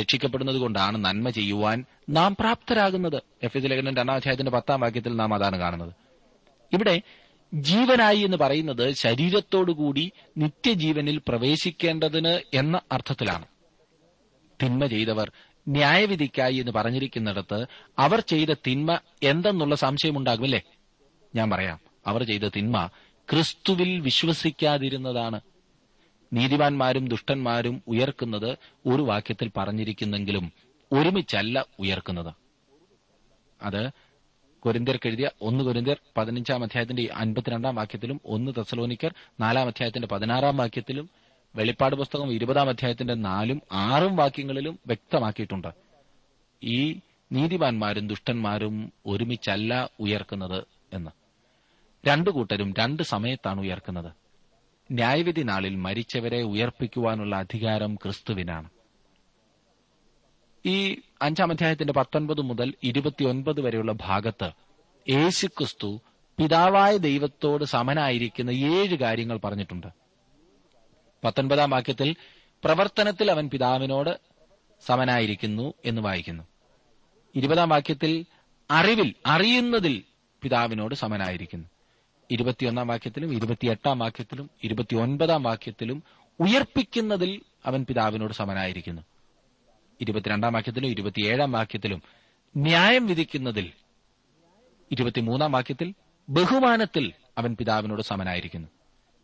രക്ഷിക്കപ്പെടുന്നത് 0.00 0.56
കൊണ്ടാണ് 0.56 1.04
നന്മ 1.04 1.30
ചെയ്യുവാൻ 1.30 1.84
നാം 2.10 2.36
പ്രാപ്തരാകുന്നത്. 2.40 3.22
എഫ് 3.42 3.58
എസ് 3.58 3.70
ലേഖനം 3.70 3.96
രണ്ടാം 3.96 4.14
അധ്യായത്തിന്റെ 4.14 4.50
പത്താം 4.50 4.80
വാക്യത്തിൽ 4.80 5.16
നാം 5.16 5.34
അതാണ് 5.34 5.58
കാണുന്നത്. 5.58 5.92
ഇവിടെ 6.72 7.02
ജീവനായി 7.54 8.18
എന്ന് 8.18 8.36
പറയുന്നത് 8.36 8.92
ശരീരത്തോടുകൂടി 8.92 10.12
നിത്യജീവനിൽ 10.36 11.20
പ്രവേശിക്കേണ്ടതിന് 11.28 12.56
എന്ന 12.56 12.80
അർത്ഥത്തിലാണ്. 12.92 13.44
തിന്മ 14.62 14.86
ചെയ്തവർ 14.86 15.32
ന്യായവിധിക്കായി 15.68 16.54
എന്ന് 16.54 16.72
പറഞ്ഞിരിക്കുന്നിടത്ത് 16.72 17.66
അവർ 17.98 18.20
ചെയ്ത 18.20 18.48
തിന്മ 18.52 18.98
എന്തെന്നുള്ള 19.22 19.74
സംശയമുണ്ടാകുമല്ലേ? 19.74 20.60
ഞാൻ 21.34 21.50
പറയാം. 21.50 21.80
അവർ 22.06 22.22
ചെയ്ത 22.22 22.42
തിന്മ 22.56 22.90
ക്രിസ്തുവിൽ 23.30 24.00
വിശ്വസിക്കാതിരുന്നതാണ്. 24.00 25.40
നീതിമാന്മാരും 26.32 27.08
ദുഷ്ടന്മാരും 27.08 27.82
ഉയർക്കുന്നത് 27.88 28.58
ഒരു 28.86 29.02
വാക്യത്തിൽ 29.02 29.50
പറഞ്ഞിരിക്കുന്നെങ്കിലും 29.56 30.52
ഒരുമിച്ചല്ല 30.92 31.66
ഉയർക്കുന്നത്. 31.78 32.34
അത് 33.62 33.90
കൊരിന്ത്യർക്ക് 34.66 35.08
എഴുതിയ 35.08 35.30
ഒന്ന് 35.40 35.64
കൊരിന്തിയർ 35.64 35.96
പതിനഞ്ചാം 36.16 36.62
അധ്യായത്തിന്റെ 36.62 37.08
അൻപത്തിരണ്ടാം 37.14 37.74
വാക്യത്തിലും 37.74 38.20
ഒന്ന് 38.24 38.52
തെസലോനിക്കർ 38.58 39.14
നാലാം 39.40 39.66
അധ്യായത്തിന്റെ 39.66 40.08
പതിനാറാം 40.08 40.56
വാക്യത്തിലും 40.56 41.10
വെളിപ്പാട് 41.56 41.96
പുസ്തകം 41.96 42.32
ഇരുപതാം 42.32 42.68
അധ്യായത്തിന്റെ 42.68 43.14
നാലും 43.14 43.62
ആറും 43.72 44.16
വാക്യങ്ങളിലും 44.16 44.78
വ്യക്തമാക്കിയിട്ടുണ്ട്. 44.86 45.68
ഈ 46.62 47.00
നീതിമാന്മാരും 47.32 48.08
ദുഷ്ടന്മാരും 48.08 48.92
ഒരുമിച്ചല്ല 49.06 49.90
ഉയർക്കുന്നത് 50.00 50.64
എന്ന്. 50.92 51.10
രണ്ടു 52.08 52.30
കൂട്ടരും 52.30 52.74
രണ്ട് 52.78 53.02
സമയത്താണ് 53.02 53.60
ഉയർക്കുന്നത്. 53.60 54.12
ന്യായവിധി 54.92 55.40
നാളിൽ 55.40 55.76
മരിച്ചവരെ 55.76 56.42
ഉയർപ്പിക്കുവാനുള്ള 56.42 57.36
അധികാരം 57.36 57.94
ക്രിസ്തുവിനാണ്. 57.94 58.68
ഈ 60.66 60.96
അഞ്ചാം 61.22 61.50
അധ്യായത്തിന്റെ 61.50 61.92
പത്തൊൻപത് 61.92 62.40
മുതൽ 62.40 62.74
ഇരുപത്തിയൊൻപത് 62.82 63.60
വരെയുള്ള 63.60 63.92
ഭാഗത്ത് 63.92 64.50
യേശുക്രിസ്തു 65.10 66.00
പിതാവായ 66.38 66.96
ദൈവത്തോട് 66.96 67.64
സമനായിരിക്കുന്ന 67.64 68.50
ഏഴ് 68.50 68.96
കാര്യങ്ങൾ 68.96 69.38
പറഞ്ഞിട്ടുണ്ട്. 69.38 69.86
പത്തൊൻപതാം 71.24 71.70
വാക്യത്തിൽ 71.70 72.16
പ്രവർത്തനത്തിൽ 72.64 73.30
അവൻ 73.30 73.48
പിതാവിനോട് 73.48 74.20
സമനായിരിക്കുന്നു 74.86 75.74
എന്ന് 75.84 76.02
വായിക്കുന്നു. 76.02 76.44
ഇരുപതാം 77.34 77.68
വാക്യത്തിൽ 77.68 78.26
അറിവിൽ 78.70 79.14
അറിയുന്നതിൽ 79.26 80.02
പിതാവിനോട് 80.42 80.94
സമനായിരിക്കുന്നു. 80.94 81.68
ഇരുപത്തിയൊന്നാം 82.30 82.86
വാക്യത്തിലും 82.86 83.32
ഇരുപത്തിയെട്ടാം 83.32 83.98
വാക്യത്തിലും 83.98 84.50
ഇരുപത്തിയൊൻപതാം 84.64 85.42
വാക്യത്തിലും 85.42 86.02
ഉയർപ്പിക്കുന്നതിൽ 86.40 87.40
അവൻ 87.66 87.84
പിതാവിനോട് 87.88 88.32
സമനായിരിക്കുന്നു. 88.32 89.02
ഇരുപത്തിരണ്ടാം 90.00 90.52
വാക്യത്തിലും 90.52 90.88
ഇരുപത്തിയേഴാം 90.88 91.52
വാക്യത്തിലും 91.52 92.02
ന്യായം 92.56 93.06
വിധിക്കുന്നതിൽ 93.06 93.72
ഇരുപത്തിമൂന്നാം 94.90 95.52
വാക്യത്തിൽ 95.52 95.94
ബഹുമാനത്തിൽ 96.28 97.12
അവൻ 97.38 97.56
പിതാവിനോട് 97.56 98.02
സമനായിരിക്കുന്നു. 98.02 98.68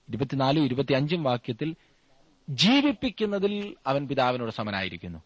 ഇരുപത്തിനാലും 0.08 0.64
ഇരുപത്തിയഞ്ചും 0.64 1.22
വാക്യത്തിൽ 1.22 1.74
ജീവിപ്പിക്കുന്നതിൽ 2.50 3.76
അവൻ 3.86 4.08
പിതാവിനോട് 4.08 4.50
സമനായിരിക്കുന്നു. 4.50 5.18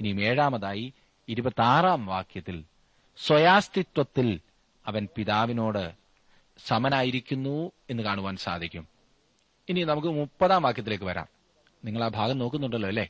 ഇനിയും 0.00 0.22
ഏഴാമതായി 0.22 0.92
ഇരുപത്തിയാറാം 1.28 2.06
വാക്യത്തിൽ 2.06 2.64
സ്വയാസ്തിത്വത്തിൽ 3.16 4.40
അവൻ 4.86 5.08
പിതാവിനോട് 5.16 5.92
സമനായിരിക്കുന്നു 6.66 7.72
എന്ന് 7.90 8.02
കാണുവാൻ 8.02 8.36
സാധിക്കും. 8.36 8.88
ഇനി 9.68 9.84
നമുക്ക് 9.84 10.08
മുപ്പതാം 10.08 10.62
വാക്യത്തിലേക്ക് 10.62 11.04
വരാം. 11.04 11.26
നിങ്ങൾ 11.84 12.04
ആ 12.04 12.08
ഭാഗം 12.08 12.38
നോക്കുന്നുണ്ടല്ലോ 12.38 12.88
അല്ലേ? 12.88 13.08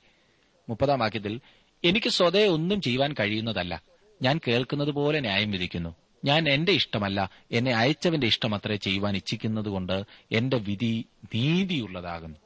മുപ്പതാം 0.69 0.99
വാക്യത്തിൽ 0.99 1.41
എനിക്ക് 1.85 2.09
സ്വതേ 2.09 2.47
ഒന്നും 2.47 2.81
ചെയ്യുവാൻ 2.81 3.15
കഴിയുന്നതല്ല. 3.21 3.83
ഞാൻ 4.23 4.41
കേൾക്കുന്നത് 4.49 4.91
പോലെ 4.91 5.21
ന്യായം 5.21 5.51
വിധിക്കുന്നു. 5.51 5.95
ഞാൻ 6.25 6.49
എന്റെ 6.49 6.73
ഇഷ്ടമല്ല. 6.73 7.31
എന്നെ 7.53 7.75
അയച്ചവന്റെ 7.75 8.27
ഇഷ്ടമത്രേ 8.27 8.77
ചെയ്യുവാൻ 8.77 9.17
ഇച്ഛിക്കുന്നതുകൊണ്ട് 9.17 10.05
എന്റെ 10.33 10.57
വിധി 10.57 11.05
നീതിയുള്ളതാകുന്നു. 11.35 12.39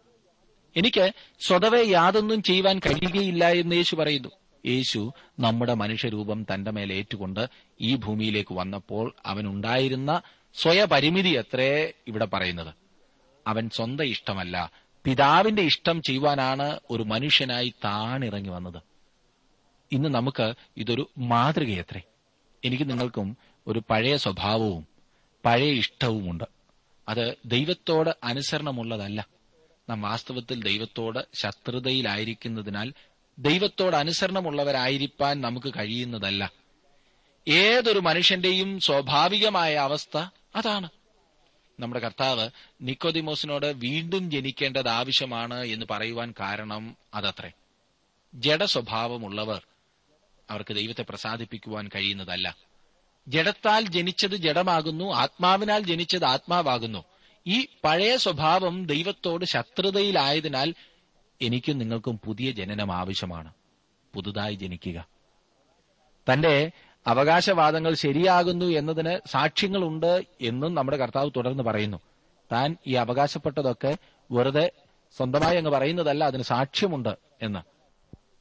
എനിക്ക് 0.77 1.12
സ്വതവേ 1.40 1.85
യാതൊന്നും 1.85 2.43
ചെയ്യുവാൻ 2.43 2.79
കഴിയുകയില്ല 2.79 3.49
എന്ന് 3.49 3.77
യേശു 3.77 3.97
പറയുന്നു. 3.97 4.29
യേശു 4.66 5.12
നമ്മുടെ 5.40 5.75
മനുഷ്യരൂപം 5.75 6.47
തന്റെ 6.55 6.71
മേൽ 6.71 6.93
ഏറ്റുകൊണ്ട് 6.93 7.47
ഈ 7.81 7.97
ഭൂമിയിലേക്ക് 7.97 8.55
വന്നപ്പോൾ 8.55 9.14
അവനുണ്ടായിരുന്ന 9.27 10.23
സ്വയപരിമിതി 10.55 11.29
അത്രേ 11.29 11.93
ഇവിടെ 12.09 12.25
പറയുന്നത്. 12.25 12.75
അവൻ 13.47 13.71
സ്വന്തം 13.71 14.05
ഇഷ്ടമല്ല. 14.05 14.73
പിതാവിന്റെ 15.05 15.62
ഇഷ്ടം 15.62 16.03
ചെയ്യുവാനാണ് 16.03 16.81
ഒരു 16.90 17.03
മനുഷ്യനായി 17.03 17.75
താണിറങ്ങി 17.85 18.49
വന്നത്. 18.49 18.89
ഇന്ന് 19.92 20.09
നമുക്ക് 20.09 20.55
ഇതൊരു 20.76 21.11
മാതൃകയത്രേ. 21.18 22.03
എനിക്ക് 22.64 22.90
നിങ്ങൾക്കും 22.90 23.37
ഒരു 23.66 23.83
പഴയ 23.90 24.16
സ്വഭാവവും 24.16 24.87
പഴയ 25.44 25.70
ഇഷ്ടവുമുണ്ട്. 25.70 26.44
അത് 27.09 27.37
ദൈവത്തോട് 27.44 28.11
അനുസരണമുള്ളതല്ല. 28.24 29.26
നാം 29.90 30.03
വാസ്തവത്തിൽ 30.03 30.62
ദൈവത്തോട് 30.62 31.18
ശത്രുതയിലായിരിക്കുന്നതിനാൽ 31.35 32.92
ദൈവത്തോട് 33.38 33.96
അനുസരണമുള്ളവരായിരിക്കാൻ 33.96 35.40
നമുക്ക് 35.40 35.72
കഴിയുന്നതല്ല. 35.79 36.53
ഏതൊരു 37.48 37.98
മനുഷ്യന്റെയും 37.98 38.81
സ്വാഭാവികമായ 38.81 39.74
അവസ്ഥ 39.74 40.18
അതാണ്. 40.57 40.88
നമ്മുടെ 41.81 42.00
കർത്താവ് 42.00 42.50
നിക്കോദിമോസിനോട് 42.83 43.66
വീണ്ടും 43.66 44.31
ജനിക്കേണ്ടത് 44.31 44.88
ആവശ്യമാണ് 44.88 45.64
എന്ന് 45.64 45.87
പറയുവാൻ 45.90 46.35
കാരണം 46.40 46.96
അതത്രേ. 47.14 47.53
ജഡസ്വഭാവമുള്ളവർ 48.35 49.66
അവർക്ക് 50.51 50.75
ദൈവത്തെ 50.75 51.03
പ്രസാദിപ്പിക്കുവാൻ 51.03 51.91
കഴിയുന്നതല്ല. 51.95 52.57
ജഡത്താൽ 53.29 53.87
ജനിച്ചത് 53.87 54.37
ജഡമാകുന്നു 54.37 55.05
ആത്മാവിനാൽ 55.05 55.83
ജനിച്ചത് 55.83 56.25
ആത്മാവാകുന്നു. 56.25 57.05
ഈ 57.47 57.67
പഴയ 57.85 58.17
സ്വഭാവം 58.17 58.87
ദൈവത്തോട് 58.87 59.45
ശത്രുതയിലായതിനാൽ 59.45 60.75
എനിക്കും 61.43 61.79
നിങ്ങൾക്കും 61.79 62.21
പുതിയ 62.25 62.51
ജനനം 62.51 62.93
ആവശ്യമാണ്. 62.93 63.53
പുതുതായി 64.15 64.55
ജനിക്കുക. 64.55 65.09
തന്റെ 66.33 66.71
അവകാശവാദങ്ങൾ 67.07 67.95
ശരിയാകുന്നു 67.95 68.65
എന്നതിന് 68.65 69.29
സാക്ഷ്യങ്ങളുണ്ട് 69.29 70.27
എന്നും 70.41 70.75
നമ്മുടെ 70.75 70.97
കർത്താവ് 70.97 71.31
തുടർന്ന് 71.37 71.63
പറയുന്നു. 71.63 72.01
താൻ 72.53 72.77
ഈ 72.87 72.95
അവകാശപ്പെട്ടതൊക്കെ 72.95 73.97
വെറുതെ 74.31 74.73
സ്വന്തമായി 75.17 75.57
അങ്ങ് 75.57 75.71
പറയുന്നതല്ല 75.71 76.25
അതിന് 76.25 76.43
സാക്ഷ്യമുണ്ട് 76.43 77.17
എന്ന്. 77.43 77.80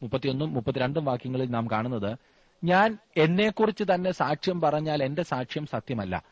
മുപ്പത്തിയൊന്നും 0.01 0.53
മുപ്പത്തിരണ്ടും 0.53 1.05
വാക്യങ്ങളിൽ 1.05 1.49
നാം 1.49 1.71
കാണുന്നത് 1.71 2.17
ഞാൻ 2.63 2.97
എന്നെക്കുറിച്ച് 3.17 3.83
തന്നെ 3.95 4.11
സാക്ഷ്യം 4.11 4.61
പറഞ്ഞാൽ 4.61 5.03
എന്റെ 5.03 5.23
സാക്ഷ്യം 5.23 5.65
സത്യമല്ല. 5.65 6.23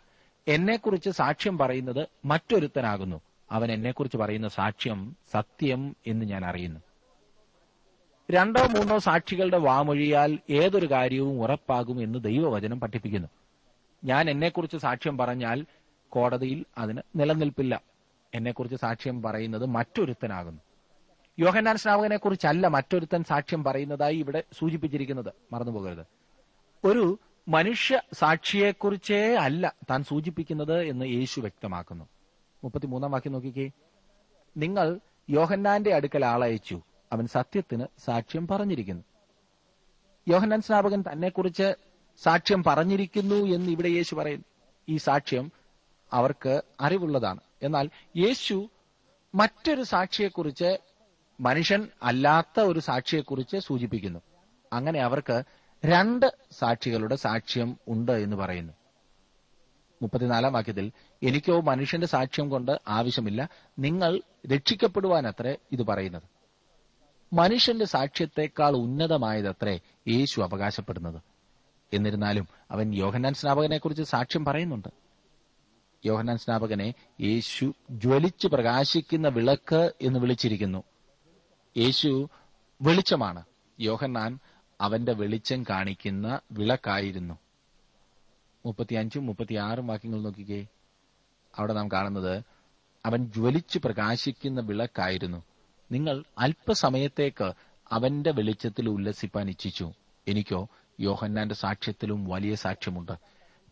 എന്നെക്കുറിച്ച് 0.47 1.09
സാക്ഷ്യം 1.09 1.57
പറയുന്നത് 1.57 2.07
മറ്റൊരുത്തനാകുന്നു. 2.25 3.21
അവൻ 3.51 3.71
എന്നെക്കുറിച്ച് 3.71 4.17
പറയുന്ന 4.17 4.47
സാക്ഷ്യം 4.47 5.15
സത്യം 5.33 5.95
എന്ന് 6.07 6.25
ഞാൻ 6.25 6.45
അറിയുന്നു. 6.45 6.79
രണ്ടോ 8.31 8.67
മൂന്നോ 8.67 8.97
സാക്ഷികളുടെ 8.97 9.57
വാമൊഴിയാൽ 9.57 10.39
ഏതൊരു 10.49 10.91
കാര്യവും 10.91 11.41
ഉറപ്പാകും 11.41 12.03
എന്ന് 12.03 12.23
ദൈവവചനം 12.23 12.79
പഠിപ്പിക്കുന്നു. 12.79 13.27
ഞാൻ 14.03 14.29
എന്നെക്കുറിച്ച് 14.29 14.77
സാക്ഷ്യം 14.77 15.17
പറഞ്ഞാൽ 15.17 15.65
കോടതിയിൽ 16.09 16.65
അതിന് 16.77 17.01
നിലനിൽപ്പില്ല. 17.15 17.81
എന്നെക്കുറിച്ച് 18.33 18.77
സാക്ഷ്യം 18.77 19.21
പറയുന്നത് 19.21 19.65
മറ്റൊരുത്തനാകുന്നു. 19.65 20.61
യോഹന്നാൻ 21.39 21.77
സ്നാപകനെ 21.77 22.17
കുറിച്ചല്ല 22.17 22.67
മറ്റൊരുത്തൻ 22.67 23.23
സാക്ഷ്യം 23.23 23.63
പറയുന്നതായി 23.63 24.15
ഇവിടെ 24.15 24.43
സൂചിപ്പിച്ചിരിക്കുന്നത്. 24.59 25.33
മറന്നുപോകരുത്. 25.53 26.05
ഒരു 26.85 27.19
മനുഷ്യ 27.47 28.01
സാക്ഷിയെക്കുറിച്ചേ 28.13 29.35
അല്ല 29.35 29.73
താൻ 29.91 30.03
സൂചിപ്പിക്കുന്നത് 30.03 30.81
എന്ന് 30.81 31.05
യേശു 31.05 31.39
വ്യക്തമാക്കുന്നു. 31.39 32.05
മുപ്പത്തിമൂന്നാം 32.63 33.11
വാക്യം 33.11 33.33
നോക്കിക്കേ. 33.33 33.71
നിങ്ങൾ 34.57 34.99
യോഹന്നാന്റെ 35.29 35.93
അടുക്കൽ 35.93 36.25
ആളയച്ചു. 36.25 36.81
അവൻ 37.11 37.27
സത്യത്തിന് 37.27 37.85
സാക്ഷ്യം 38.05 38.47
പറഞ്ഞിരിക്കുന്നു. 38.47 39.03
യോഹന്നാൻ 40.27 40.61
സ്നാപകൻ 40.61 41.03
തന്നെക്കുറിച്ച് 41.11 41.73
സാക്ഷ്യം 42.23 42.63
പറഞ്ഞിരിക്കുന്നു 42.63 43.35
എന്ന് 43.35 43.71
ഇവിടെ 43.71 43.87
യേശു 43.87 44.15
പറയുന്നു 44.15 44.45
ഈ 44.89 44.97
സാക്ഷ്യം 44.97 45.51
അവർക്ക് 46.13 46.61
അറിവുള്ളതാണ്. 46.81 47.39
എന്നാൽ 47.61 47.89
യേശു 48.17 48.69
മറ്റൊരു 49.35 49.83
സാക്ഷിയെക്കുറിച്ച് 49.83 50.77
മനുഷ്യൻ 51.39 51.87
അല്ലാത്ത 52.03 52.59
ഒരു 52.59 52.79
സാക്ഷിയെക്കുറിച്ച് 52.79 53.57
സൂചിപ്പിക്കുന്നു. 53.57 54.19
അങ്ങനെ 54.73 54.99
അവർക്ക് 54.99 55.43
രണ്ട് 55.85 56.37
സാക്ഷികളുടെ 56.51 57.15
സാക്ഷ്യം 57.15 57.77
ഉണ്ട് 57.87 58.11
എന്ന് 58.11 58.37
പറയുന്നു. 58.37 58.73
മുപ്പത്തിനാലാം 60.01 60.53
വാക്യത്തിൽ 60.53 60.91
എനിക്കോ 61.23 61.61
മനുഷ്യന്റെ 61.61 62.07
സാക്ഷ്യം 62.07 62.49
കൊണ്ട് 62.49 62.81
ആവശ്യമില്ല. 62.87 63.49
നിങ്ങൾ 63.79 64.21
രക്ഷിക്കപ്പെടുവാനത്രേ 64.53 65.55
ഇത് 65.71 65.83
പറയുന്നത്. 65.83 66.23
മനുഷ്യന്റെ 67.33 67.85
സാക്ഷ്യത്തെക്കാൾ 67.85 68.71
ഉന്നതമായതത്രേ 68.71 69.79
യേശു 70.07 70.41
അവകാശപ്പെടുന്നത്. 70.41 71.21
എന്നിരുന്നാലും 71.93 72.47
അവൻ 72.71 72.95
യോഹന്നാൻ 72.95 73.33
സ്നാപകനെക്കുറിച്ച് 73.33 74.03
സാക്ഷ്യം 74.03 74.45
പറയുന്നുണ്ട്. 74.45 74.87
യോഹന്നാൻ 76.05 76.37
സ്നാപകനെ 76.37 76.93
യേശു 77.21 77.73
ജ്വലിച്ചു 77.91 78.47
പ്രകാശിക്കുന്ന 78.47 79.27
വിളക്ക് 79.27 79.93
എന്ന് 80.01 80.19
വിളിച്ചിരിക്കുന്നു. 80.19 80.83
യേശു 81.77 82.29
വെളിച്ചമാണ്. 82.81 83.43
യോഹന്നാൻ 83.79 84.39
അവന്റെ 84.81 85.13
വെളിച്ചം 85.13 85.63
കാണിക്കുന്ന 85.63 86.39
വിളക്കായിരുന്നു. 86.51 87.33
മുപ്പത്തിയഞ്ചും 88.65 89.25
മുപ്പത്തിയാറും 89.25 89.87
വാക്യങ്ങൾ 89.87 90.21
നോക്കിക്കേ. 90.21 90.67
അവിടെ 91.57 91.73
നാം 91.73 91.91
കാണുന്നത് 91.91 92.43
അവൻ 93.05 93.25
ജ്വലിച്ചു 93.25 93.79
പ്രകാശിക്കുന്ന 93.85 94.61
വിളക്കായിരുന്നു. 94.61 95.43
നിങ്ങൾ 95.91 96.23
അല്പസമയത്തേക്ക് 96.39 97.51
അവന്റെ 97.91 98.31
വെളിച്ചത്തിൽ 98.31 98.89
ഉല്ലസിപ്പാൻ 98.89 99.49
ഇച്ഛിച്ചു. 99.49 99.93
എനിക്കോ 100.27 100.69
യോഹന്നാന്റെ 100.99 101.55
സാക്ഷ്യത്തിലും 101.55 102.25
വലിയ 102.25 102.55
സാക്ഷ്യമുണ്ട്. 102.55 103.11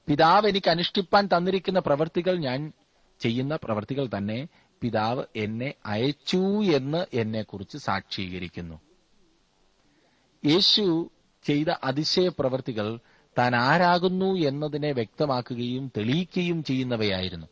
പിതാവ് 0.08 0.48
എനിക്ക് 0.48 0.70
അനുഷ്ഠിപ്പാൻ 0.70 1.30
തന്നിരിക്കുന്ന 1.38 1.80
പ്രവർത്തികൾ 1.80 2.38
ഞാൻ 2.38 2.74
ചെയ്യുന്ന 3.20 3.56
പ്രവർത്തികൾ 3.64 4.10
തന്നെ 4.18 4.48
പിതാവ് 4.82 5.24
എന്നെ 5.36 5.74
അയച്ചു 5.86 6.64
എന്ന് 6.64 7.06
എന്നെക്കുറിച്ച് 7.14 7.78
സാക്ഷീകരിക്കുന്നു. 7.78 8.80
യേശു 10.46 11.12
ചെയ്ത 11.48 11.68
അതിശയ 11.84 12.28
പ്രവർത്തികൾ 12.28 13.00
താൻ 13.38 13.56
ആരാകുന്നു 13.56 14.48
എന്നതിനെ 14.48 14.92
വ്യക്തമാക്കുകയും 14.92 15.92
തെളിയിക്കുകയും 15.98 16.64
ചെയ്യുന്നവയായിരുന്നു. 16.64 17.48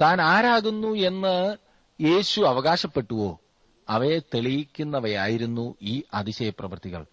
താൻ 0.00 0.20
ആരാകുന്നു 0.20 0.88
എന്ന് 0.88 1.56
യേശു 2.02 2.40
അവകാശപ്പെട്ടുവോ? 2.40 3.40
അവയെ 3.88 4.18
തെളിയിക്കുന്നവയായിരുന്നു 4.18 5.74
ഈ 5.82 6.02
അതിശയ 6.14 6.50
പ്രവൃത്തികൾ 6.50 7.06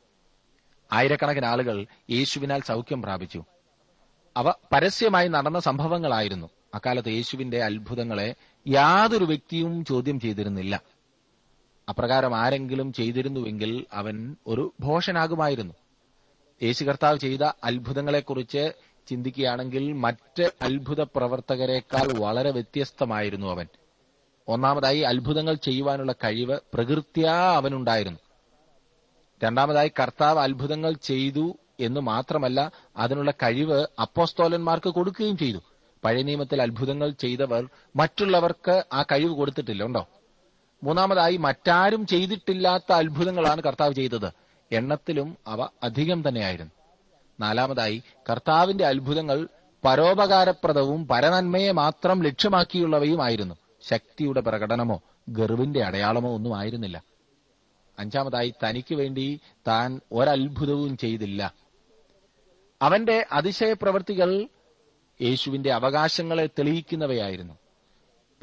ആയിരക്കണക്കിന് 0.93 1.45
ആളുകൾ 1.45 1.85
യേശുവിനാൽ 2.11 2.61
സൗഖ്യം 2.61 3.01
പ്രാപിച്ചു. 3.01 3.45
അവ 4.37 4.49
പരസ്യമായി 4.49 5.27
നടന്ന 5.27 5.59
സംഭവങ്ങളായിരുന്നു. 5.59 6.49
അക്കാലത്ത് 6.75 7.09
യേശുവിന്റെ 7.09 7.63
അത്ഭുതങ്ങളെ 7.63 8.35
യാതൊരു 8.67 9.23
വ്യക്തിയും 9.23 9.85
ചോദ്യം 9.85 10.19
ചെയ്തിരുന്നില്ല. 10.19 10.81
അപ്രകാരം 11.89 12.35
ആരെങ്കിലും 12.35 12.93
ചെയ്തിരുന്നുവെങ്കിൽ 12.93 13.85
അവൻ 13.93 14.35
ഒരു 14.47 14.73
ഭോഷനാകുമായിരുന്നു. 14.79 15.73
യേശു 16.63 16.83
കർത്താവ് 16.83 17.17
ചെയ്ത 17.17 17.39
അത്ഭുതങ്ങളെക്കുറിച്ച് 17.63 18.73
ചിന്തിക്കുകയാണെങ്കിൽ 19.07 19.93
മറ്റ് 19.93 20.51
അത്ഭുത 20.61 21.01
പ്രവർത്തകരെക്കാൾ 21.01 22.19
വളരെ 22.19 22.51
വ്യത്യസ്തമായിരുന്നു 22.51 23.47
അവൻ. 23.47 23.67
ഒന്നാമതായി 24.47 24.99
അത്ഭുതങ്ങൾ 24.99 25.53
ചെയ്യുവാനുള്ള 25.53 26.11
കഴിവ് 26.11 26.59
പ്രകൃത്യാ 26.73 27.33
അവനുണ്ടായിരുന്നു. 27.33 28.19
രണ്ടാമതായി 29.43 29.91
കർത്താവ് 29.99 30.39
അത്ഭുതങ്ങൾ 30.39 30.93
ചെയ്തു 30.93 31.57
എന്ന് 31.79 31.99
മാത്രമല്ല 31.99 32.71
അതിനുള്ള 32.97 33.31
കഴിവ് 33.31 33.87
അപ്പോസ്തോലന്മാർക്ക് 34.01 34.89
കൊടുക്കുകയും 34.89 35.37
ചെയ്തു. 35.37 35.57
പഴയ 36.05 36.21
നിയമത്തിൽ 36.21 36.61
അത്ഭുതങ്ങൾ 36.61 37.09
ചെയ്തവർ 37.09 37.69
മറ്റുള്ളവർക്ക് 37.95 38.83
ആ 38.93 39.03
കഴിവ് 39.03 39.35
കൊടുത്തിട്ടില്ല 39.35 39.83
ഉണ്ടോ? 39.83 40.07
മൂന്നാമതായി 40.83 41.37
മറ്റാരും 41.37 42.07
ചെയ്തിട്ടില്ലാത്ത 42.07 42.93
അത്ഭുതങ്ങളാണ് 42.93 43.61
കർത്താവ് 43.63 43.93
ചെയ്തത്. 43.93 44.31
എണ്ണത്തിലും 44.71 45.37
അവ 45.47 45.67
അധികം 45.83 46.27
തന്നെയായിരുന്നു. 46.27 46.71
നാലാമതായി 47.39 48.03
കർത്താവിന്റെ 48.29 48.85
അത്ഭുതങ്ങൾ 48.85 49.47
പരോപകാരപ്രദവും 49.85 51.07
പരനന്മയെ 51.07 51.71
മാത്രം 51.71 52.23
ലക്ഷ്യമാക്കിയുള്ളവയും 52.23 53.23
ആയിരുന്നു 53.23 53.55
ശക്തിയുടെ 53.81 54.41
പ്രകടനമോ 54.41 55.01
ഗർവിന്റെ 55.29 55.83
അടയാളമോ 55.83 56.35
ഒന്നും 56.35 56.57
ആയിരുന്നില്ല. 56.57 57.03
അഞ്ചാമതായി 57.99 58.53
തനിക്ക് 58.63 58.95
വേണ്ടി 58.95 59.39
താൻ 59.67 60.01
ഒരത്ഭുതവും 60.11 60.97
ചെയ്തില്ല. 60.97 61.53
അവന്റെ 62.81 63.25
അതിശയ 63.31 63.73
പ്രവൃത്തികൾ 63.73 64.47
യേശുവിന്റെ 65.21 65.73
അവകാശങ്ങളെ 65.73 66.45
തെളിയിക്കുന്നവയായിരുന്നു. 66.45 67.53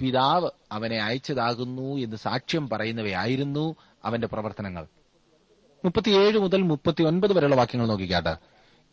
പിതാവ് 0.01 0.51
അവനെ 0.73 0.99
അയച്ചതാകുന്നു 1.03 1.97
എന്ന് 1.97 2.17
സാക്ഷ്യം 2.17 2.69
പറയുന്നവയായിരുന്നു 2.69 3.77
അവന്റെ 4.05 4.27
പ്രവർത്തനങ്ങൾ. 4.27 4.87
മുപ്പത്തിയേഴ് 5.85 6.39
മുതൽ 6.39 6.63
മുപ്പത്തിയൊൻപത് 6.63 7.33
വരെയുള്ള 7.33 7.57
വാക്യങ്ങൾ 7.57 7.89
നോക്കിക്കാട്ട്. 7.89 8.37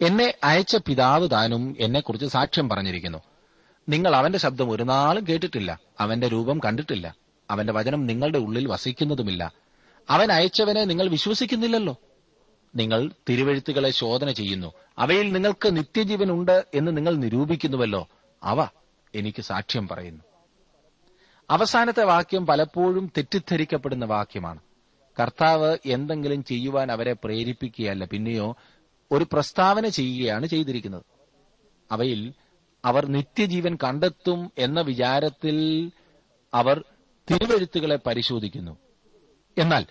എന്നെ 0.02 0.34
അയച്ച 0.44 0.76
പിതാവ് 0.76 1.32
താനും 1.32 1.76
എന്നെക്കുറിച്ച് 1.80 2.28
സാക്ഷ്യം 2.28 2.70
പറഞ്ഞിരിക്കുന്നു. 2.70 3.18
നിങ്ങൾ 3.90 4.16
അവന്റെ 4.16 4.40
ശബ്ദം 4.40 4.72
ഒരു 4.72 4.84
നാളും 4.84 5.26
കേട്ടിട്ടില്ല. 5.30 5.80
അവന്റെ 6.00 6.28
രൂപം 6.28 6.60
കണ്ടിട്ടില്ല. 6.60 7.16
അവന്റെ 7.52 7.74
വചനം 7.74 8.06
നിങ്ങളുടെ 8.06 8.38
ഉള്ളിൽ 8.38 8.68
വസിക്കുന്നതുമില്ല. 8.68 9.54
അവൻ 10.10 10.32
അയച്ചവനെ 10.32 10.84
നിങ്ങൾ 10.84 11.10
വിശ്വസിക്കുന്നില്ലല്ലോ. 11.10 11.98
നിങ്ങൾ 12.76 13.12
തിരുവഴുത്തുകളെ 13.30 13.92
ശോധന 13.92 14.32
ചെയ്യുന്നു. 14.32 14.74
അവയിൽ 14.98 15.32
നിങ്ങൾക്ക് 15.32 15.78
നിത്യജീവൻ 15.78 16.32
ഉണ്ട് 16.32 16.66
എന്ന് 16.74 16.98
നിങ്ങൾ 16.98 17.16
നിരൂപിക്കുന്നുവല്ലോ. 17.16 18.08
അവ 18.44 18.68
എനിക്ക് 19.16 19.42
സാക്ഷ്യം 19.42 19.88
പറയുന്നു. 19.88 20.24
അവസാനത്തെ 21.50 22.04
വാക്യം 22.04 22.46
പലപ്പോഴും 22.46 23.12
തെറ്റിദ്ധരിക്കപ്പെടുന്ന 23.18 24.06
വാക്യമാണ്. 24.06 24.60
കർത്താവ് 25.20 25.78
എന്തെങ്കിലും 25.86 26.44
ചെയ്യുവാൻ 26.44 26.92
അവരെ 26.92 27.14
പ്രേരിപ്പിക്കുകയല്ല. 27.14 28.06
പിന്നെയോ 28.06 28.56
ഒരു 29.12 29.26
പ്രസ്താവന 29.34 29.88
ചെയ്യുകയാണ് 29.88 30.46
ചെയ്തിരിക്കുന്നത്. 30.46 31.04
അവയിൽ 31.92 32.34
അവർ 32.86 33.06
നിത്യജീവൻ 33.06 33.78
കണ്ടെത്തും 33.84 34.52
എന്ന 34.58 34.82
വിചാരത്തിൽ 34.82 35.92
അവർ 36.54 36.84
തിരുവഴുത്തുകളെ 37.32 38.00
പരിശോധിക്കുന്നു. 38.08 38.78
എന്നാൽ 39.58 39.86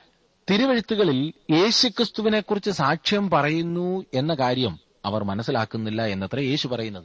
തിരുവഴുത്തുകളിൽ 0.50 1.32
യേശുക്രിസ്തുവിനെക്കുറിച്ച് 1.50 2.70
സാക്ഷ്യം 2.70 3.30
പറയുന്നു 3.30 4.04
എന്ന 4.14 4.34
കാര്യം 4.34 4.78
അവർ 5.04 5.24
മനസ്സിലാക്കുന്നില്ല 5.24 6.04
എന്നത്ര 6.04 6.40
യേശു 6.40 6.68
പറയുന്നത്. 6.68 7.04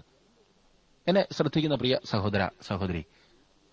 എന്നെ 1.08 1.26
ശ്രദ്ധിക്കുന്ന 1.32 1.76
പ്രിയ 1.76 2.00
സഹോദര 2.06 2.50
സഹോദരി 2.62 3.06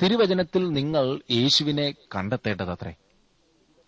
തിരുവചനത്തിൽ 0.03 0.71
നിങ്ങൾ 0.71 1.21
യേശുവിനെ 1.31 1.95
കണ്ടെത്തേണ്ടതത്രേ. 2.17 2.95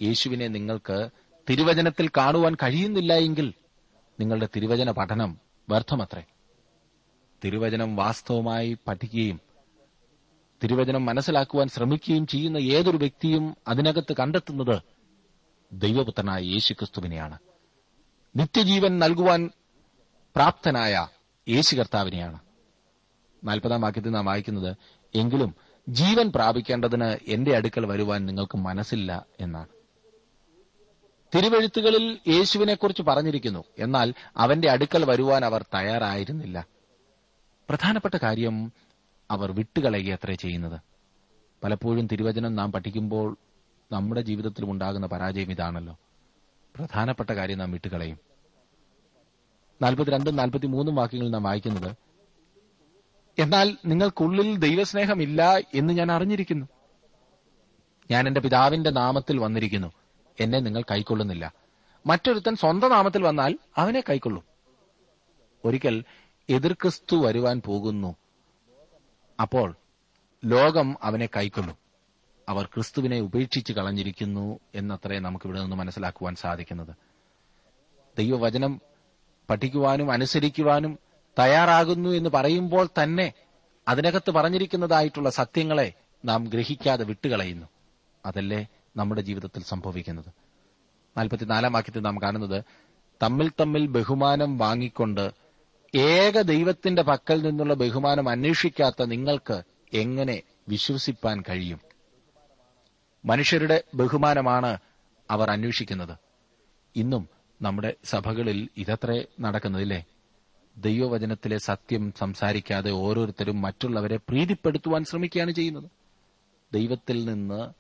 യേശുവിനെ 0.02 0.48
നിങ്ങൾക്ക് 0.48 1.10
തിരുവചനത്തിൽ 1.50 2.08
കാണുവാൻ 2.08 2.54
കഴിയുന്നില്ല 2.54 3.12
എങ്കിൽ 3.12 3.54
നിങ്ങളുടെ 4.20 4.48
തിരുവചന 4.56 4.90
പഠനം 4.90 5.38
വ്യർത്ഥമത്രേ. 5.68 6.24
തിരുവചനം 7.44 7.96
വാസ്തവമായി 7.96 8.76
പഠിക്കുകയും 8.88 9.40
തിരുവചനം 10.64 11.04
മനസ്സിലാക്കുവാൻ 11.04 11.68
ശ്രമിക്കുകയും 11.68 12.26
ചെയ്യുന്ന 12.26 12.58
ഏതൊരു 12.58 12.96
വ്യക്തിയും 12.96 13.56
അതിനകത്ത് 13.68 14.16
കണ്ടെത്തുന്നത് 14.20 14.80
ദൈവപുത്രനായ 15.72 16.42
യേശുക്രിസ്തുവിനെയാണ്. 16.42 17.38
നിത്യജീവൻ 18.36 18.98
നൽകുവാൻ 18.98 19.50
പ്രാപ്തനായ 20.36 21.08
യേശു 21.48 21.76
കർത്താവിനെയാണ്. 21.76 22.38
നാൽപ്പതാം 23.44 23.80
വാക്യത്തിൽ 23.80 24.10
നാം 24.10 24.24
വായിക്കുന്നത് 24.24 24.76
എങ്കിലും 25.14 25.54
ജീവൻ 25.88 26.32
പ്രാപിക്കേണ്ടതിന് 26.32 27.18
എന്റെ 27.28 27.56
അടുക്കൽ 27.56 27.86
വരുവാൻ 27.86 28.26
നിങ്ങൾക്ക് 28.26 28.58
മനസ്സില്ല 28.58 29.26
എന്നാണ്. 29.40 29.68
തിരുവഴുത്തുകളിൽ 31.36 32.18
യേശുവിനെക്കുറിച്ച് 32.28 33.02
പറഞ്ഞിരിക്കുന്നു 33.02 33.64
എന്നാൽ 33.78 34.14
അവന്റെ 34.36 34.70
അടുക്കൽ 34.70 35.04
വരുവാൻ 35.04 35.44
അവർ 35.44 35.62
തയ്യാറായിരുന്നില്ല. 35.62 36.66
പ്രധാനപ്പെട്ട 37.68 38.14
കാര്യം 38.14 38.72
അവർ 39.30 39.52
വിട്ടുകളയുകയത്രേ 39.52 40.34
ചെയ്യുന്നത്. 40.34 40.80
പലപ്പോഴും 41.64 42.06
തിരുവചനം 42.06 42.56
നാം 42.56 42.72
പഠിക്കുമ്പോൾ 42.72 43.36
നമ്മുടെ 43.92 44.20
ജീവിതത്തിലും 44.20 44.70
ഉണ്ടാകുന്ന 44.70 45.06
പരാജയം 45.06 45.50
ഇതാണല്ലോ. 45.50 45.98
പ്രധാനപ്പെട്ട 46.76 47.30
കാര്യം 47.30 47.58
നാം 47.58 47.72
വിട്ടുകളയും. 47.72 48.18
നാൽപ്പത്തിരണ്ടും 49.82 50.36
നാൽപ്പത്തിമൂന്നും 50.36 50.94
വാക്യങ്ങളിൽ 50.94 51.30
നാം 51.30 51.42
വായിക്കുന്നത് 51.42 51.96
എന്നാൽ 53.38 53.76
നിങ്ങൾക്കുള്ളിൽ 53.86 54.56
ദൈവസ്നേഹമില്ല 54.56 55.58
എന്ന് 55.74 55.92
ഞാൻ 55.92 56.12
അറിഞ്ഞിരിക്കുന്നു. 56.12 56.66
ഞാൻ 58.10 58.28
എന്റെ 58.28 58.40
പിതാവിന്റെ 58.40 58.90
നാമത്തിൽ 58.90 59.38
വന്നിരിക്കുന്നു. 59.38 59.92
എന്നെ 60.40 60.60
നിങ്ങൾ 60.60 60.82
കൈക്കൊള്ളുന്നില്ല. 60.82 61.54
മറ്റൊരുത്തൻ 62.06 62.56
സ്വന്തം 62.56 62.90
നാമത്തിൽ 62.90 63.22
വന്നാൽ 63.22 63.58
അവനെ 63.76 64.00
കൈക്കൊള്ളും. 64.00 64.42
ഒരിക്കൽ 65.64 66.04
എതിർ 66.48 66.72
ക്രിസ്തു 66.72 67.16
വരുവാൻ 67.16 67.62
പോകുന്നു. 67.66 68.16
അപ്പോൾ 69.40 69.76
ലോകം 70.44 70.96
അവനെ 71.02 71.28
കൈക്കൊള്ളും. 71.36 71.81
അവർ 72.48 72.64
ക്രിസ്തുവിനെ 72.64 73.20
ഉപേക്ഷിച്ച് 73.20 73.72
കളഞ്ഞിരിക്കുന്നു 73.72 74.60
എന്നത്രേ 74.74 75.18
നമുക്ക് 75.18 75.46
ഇവിടെ 75.46 75.60
നിന്ന് 75.60 75.76
മനസ്സിലാക്കുവാൻ 75.76 76.34
സാധിക്കുന്നത്. 76.34 76.96
ദൈവവചനം 78.18 78.80
പഠിക്കുവാനും 79.50 80.12
അനുസരിക്കുവാനും 80.12 80.98
തയ്യാറാകുന്നു 81.38 82.10
എന്ന് 82.10 82.30
പറയുമ്പോൾ 82.30 82.88
തന്നെ 83.02 83.32
അതിനകത്ത് 83.88 84.30
പറഞ്ഞിരിക്കുന്നതായിട്ടുള്ള 84.30 85.30
സത്യങ്ങളെ 85.30 85.92
നാം 86.24 86.44
ഗ്രഹിക്കാതെ 86.44 87.04
വിട്ടുകളയുന്നു. 87.04 87.66
അതല്ലേ 88.26 88.66
നമ്മുടെ 88.96 89.20
ജീവിതത്തിൽ 89.20 89.62
സംഭവിക്കുന്നത്. 89.62 90.24
നാൽപ്പത്തിനാലാം 91.18 91.72
വാക്യത്തിൽ 91.72 92.00
നാം 92.00 92.22
കാണുന്നത് 92.22 92.64
തമ്മിൽ 93.22 93.52
തമ്മിൽ 93.60 93.86
ബഹുമാനം 93.86 94.58
വാങ്ങിക്കൊണ്ട് 94.58 95.30
ഏക 95.94 96.40
ദൈവത്തിന്റെ 96.40 97.02
പക്കൽ 97.02 97.42
നിന്നുള്ള 97.42 97.74
ബഹുമാനം 97.74 98.28
അന്വേഷിക്കാത്ത 98.28 99.02
നിങ്ങൾക്ക് 99.02 99.62
എങ്ങനെ 99.92 100.42
വിശ്വസിപ്പാൻ 100.68 101.42
കഴിയും? 101.48 101.91
മനുഷ്യരുടെ 103.24 103.84
ബഹുമാനമാണ് 103.94 104.78
അവർ 105.30 105.50
അന്വേഷിക്കുന്നത്. 105.50 106.18
ഇന്നും 106.96 107.28
നമ്മുടെ 107.62 107.94
സഭകളിൽ 108.04 108.68
ഇതത്രേ 108.76 109.26
നടക്കുന്നതില്ലേ? 109.40 110.04
ദൈവവചനത്തിലെ 110.76 111.58
സത്യം 111.58 112.12
സംസാരിക്കാതെ 112.18 112.90
ഓരോരുത്തരും 112.90 113.62
മറ്റുള്ളവരെ 113.62 114.16
പ്രീതിപ്പെടുത്തുവാൻ 114.16 115.04
ശ്രമിക്കുകയാണ് 115.04 115.50
ചെയ്യുന്നത്. 115.50 115.90
ദൈവത്തിൽ 116.72 117.24
നിന്ന് 117.24 117.72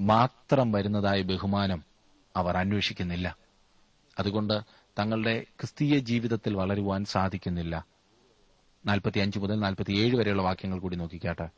മാത്രം 0.00 0.72
വരുന്നതായ 0.72 1.22
ബഹുമാനം 1.22 1.84
അവർ 2.36 2.56
അന്വേഷിക്കുന്നില്ല. 2.56 3.36
അതുകൊണ്ട് 4.18 4.60
തങ്ങളുടെ 4.98 5.40
ക്രിസ്തീയ 5.40 5.98
ജീവിതത്തിൽ 5.98 6.54
വളരുവാൻ 6.54 7.04
സാധിക്കുന്നില്ല. 7.04 7.86
നാൽപ്പത്തി 8.86 9.18
അഞ്ച് 9.18 9.38
മുതൽ 9.38 9.60
നാൽപ്പത്തിയേഴ് 9.60 10.16
വരെയുള്ള 10.16 10.42
വാക്യങ്ങൾ 10.42 10.78
കൂടി 10.78 10.96
നോക്കിക്കാട്ടെ. 10.96 11.48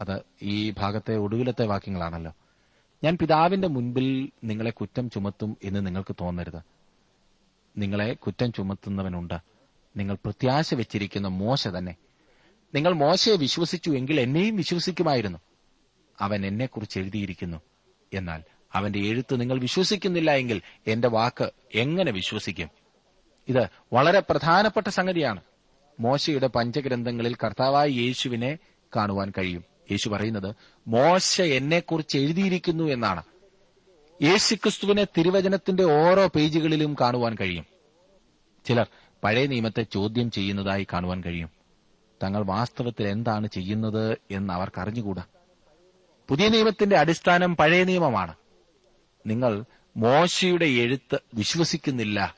അത് 0.00 0.22
ഈ 0.42 0.70
ഭാഗത്തെ 0.70 1.16
ഒടുവിലത്തെ 1.16 1.66
വാക്യങ്ങളാണല്ലോ. 1.66 2.34
ഞാൻ 3.04 3.18
പിതാവിന്റെ 3.20 3.68
മുൻപിൽ 3.68 4.30
നിങ്ങളെ 4.44 4.70
കുറ്റം 4.70 5.10
ചുമത്തും 5.10 5.56
എന്ന് 5.64 5.86
നിങ്ങൾക്ക് 5.86 6.16
തോന്നരുത്. 6.20 6.62
നിങ്ങളെ 7.76 8.14
കുറ്റം 8.14 8.52
ചുമത്തുന്നവനുണ്ട്. 8.52 9.34
നിങ്ങൾ 9.96 10.14
പ്രത്യാശ 10.14 10.74
വെച്ചിരിക്കുന്ന 10.74 11.28
മോശ 11.28 11.68
തന്നെ. 11.68 11.94
നിങ്ങൾ 12.74 12.92
മോശയെ 12.92 13.36
വിശ്വസിച്ചു 13.36 13.90
എങ്കിൽ 13.90 14.20
എന്നെയും 14.20 14.56
വിശ്വസിക്കുമായിരുന്നു. 14.56 15.38
അവൻ 16.20 16.46
എന്നെക്കുറിച്ച് 16.46 16.98
എഴുതിയിരിക്കുന്നു. 16.98 17.60
എന്നാൽ 18.12 18.42
അവന്റെ 18.72 18.98
എഴുത്ത് 18.98 19.40
നിങ്ങൾ 19.40 19.58
വിശ്വസിക്കുന്നില്ല 19.58 20.30
എങ്കിൽ 20.30 20.62
എന്റെ 20.86 21.08
വാക്ക് 21.08 21.50
എങ്ങനെ 21.74 22.12
വിശ്വസിക്കും? 22.12 22.68
ഇത് 23.48 23.66
വളരെ 23.92 24.22
പ്രധാനപ്പെട്ട 24.30 24.88
സംഗതിയാണ്. 24.88 25.40
മോശയുടെ 26.00 26.46
പഞ്ചഗ്രന്ഥങ്ങളിൽ 26.46 27.34
കർത്താവായ 27.34 27.88
യേശുവിനെ 27.88 28.58
കാണുവാൻ 28.96 29.32
കഴിയും. 29.38 29.73
യേശു 29.90 30.08
പറയുന്നത് 30.08 30.54
മോശ 30.88 31.40
എന്നെക്കുറിച്ച് 31.40 32.18
എഴുതിയിരിക്കുന്നു 32.18 32.84
എന്നാണ്. 32.84 33.22
യേശുക്രിസ്തുവിനെ 34.22 35.04
തിരുവചനത്തിന്റെ 35.04 35.84
ഓരോ 35.84 36.26
പേജുകളിലും 36.26 36.96
കാണുവാൻ 37.00 37.36
കഴിയും. 37.40 37.66
ചിലർ 38.64 38.86
പഴയ 39.24 39.46
നിയമത്തെ 39.46 39.82
ചോദ്യം 39.82 40.30
ചെയ്യുന്നതായി 40.30 40.86
കാണുവാൻ 40.92 41.22
കഴിയും. 41.26 41.50
തങ്ങൾ 42.22 42.42
വാസ്തവത്തിൽ 42.42 43.08
എന്താണ് 43.08 43.46
ചെയ്യുന്നത് 43.46 44.18
എന്ന് 44.30 44.52
അവർക്ക് 44.52 44.80
അറിഞ്ഞുകൂടാ 44.80 45.22
പുതിയ 46.28 46.48
നിയമത്തിന്റെ 46.48 46.96
അടിസ്ഥാനം 46.96 47.56
പഴയ 47.56 47.84
നിയമമാണ്. 47.84 48.34
നിങ്ങൾ 49.26 49.64
മോശയുടെ 49.96 50.66
എഴുത്ത് 50.66 51.18
വിശ്വസിക്കുന്നില്ല 51.34 52.36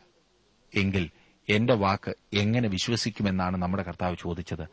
എങ്കിൽ 0.74 1.10
എന്റെ 1.48 1.74
വാക്ക് 1.74 2.14
എങ്ങനെ 2.32 2.68
വിശ്വസിക്കുമെന്നാണ് 2.68 3.56
നമ്മുടെ 3.56 3.82
കർത്താവ് 3.82 4.16
ചോദിച്ചത്. 4.20 4.68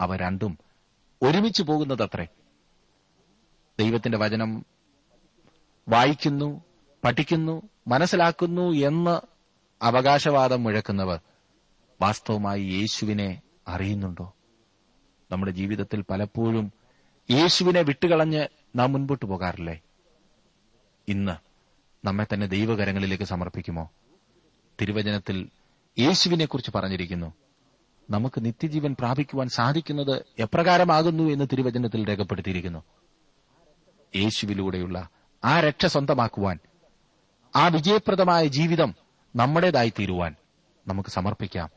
അവ 0.00 0.16
രണ്ടും 0.16 0.58
ഒരുമിച്ച് 1.22 1.62
പോകുന്നതത്രേ. 1.62 2.26
ദൈവത്തിന്റെ 3.78 4.18
വചനം 4.18 4.66
വായിക്കുന്നു 5.88 6.64
പഠിക്കുന്നു 7.04 7.62
മനസ്സിലാക്കുന്നു 7.88 8.72
എന്ന് 8.72 9.20
അവകാശവാദം 9.82 10.62
മുഴക്കുന്നവർ 10.62 11.20
വാസ്തവമായി 12.00 12.62
യേശുവിനെ 12.62 13.42
അറിയുന്നുണ്ടോ? 13.68 14.34
നമ്മുടെ 15.30 15.52
ജീവിതത്തിൽ 15.52 16.04
പലപ്പോഴും 16.10 16.72
യേശുവിനെ 17.30 17.82
വിട്ടുകളഞ്ഞ് 17.82 18.48
നാം 18.76 18.92
മുൻപോട്ട് 18.92 19.26
പോകാറില്ലേ? 19.26 19.80
ഇന്ന് 21.08 21.32
നമ്മെ 22.06 22.26
തന്നെ 22.32 22.46
ദൈവകരങ്ങളിലേക്ക് 22.46 23.24
സമർപ്പിക്കുമോ? 23.24 23.90
തിരുവചനത്തിൽ 24.80 25.48
യേശുവിനെക്കുറിച്ച് 25.98 26.70
പറഞ്ഞിരിക്കുന്നു. 26.74 27.34
നമുക്ക് 28.10 28.44
നിത്യജീവൻ 28.44 28.96
പ്രാപിക്കുവാൻ 28.98 29.48
സാധിക്കുന്നത് 29.48 30.24
എപ്രകാരമാകുന്നു 30.38 31.22
എന്ന് 31.22 31.44
തിരുവചനത്തിൽ 31.52 32.08
രേഖപ്പെടുത്തിയിരിക്കുന്നു. 32.08 32.84
യേശുവിലൂടെയുള്ള 34.16 35.08
ആ 35.44 35.60
രക്ഷ 35.60 35.86
സ്വന്തമാക്കുവാൻ 35.86 36.58
ആ 37.56 37.68
വിജയപ്രദമായ 37.68 38.46
ജീവിതം 38.46 38.94
നമ്മുടേതായി 39.36 39.92
തീരുവാൻ 39.98 40.34
നമുക്ക് 40.88 41.08
സമർപ്പിക്കാം. 41.08 41.70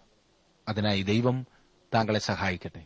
അതിനായി 0.68 1.02
ദൈവം 1.02 1.48
താങ്കളെ 1.94 2.20
സഹായിക്കട്ടെ. 2.20 2.86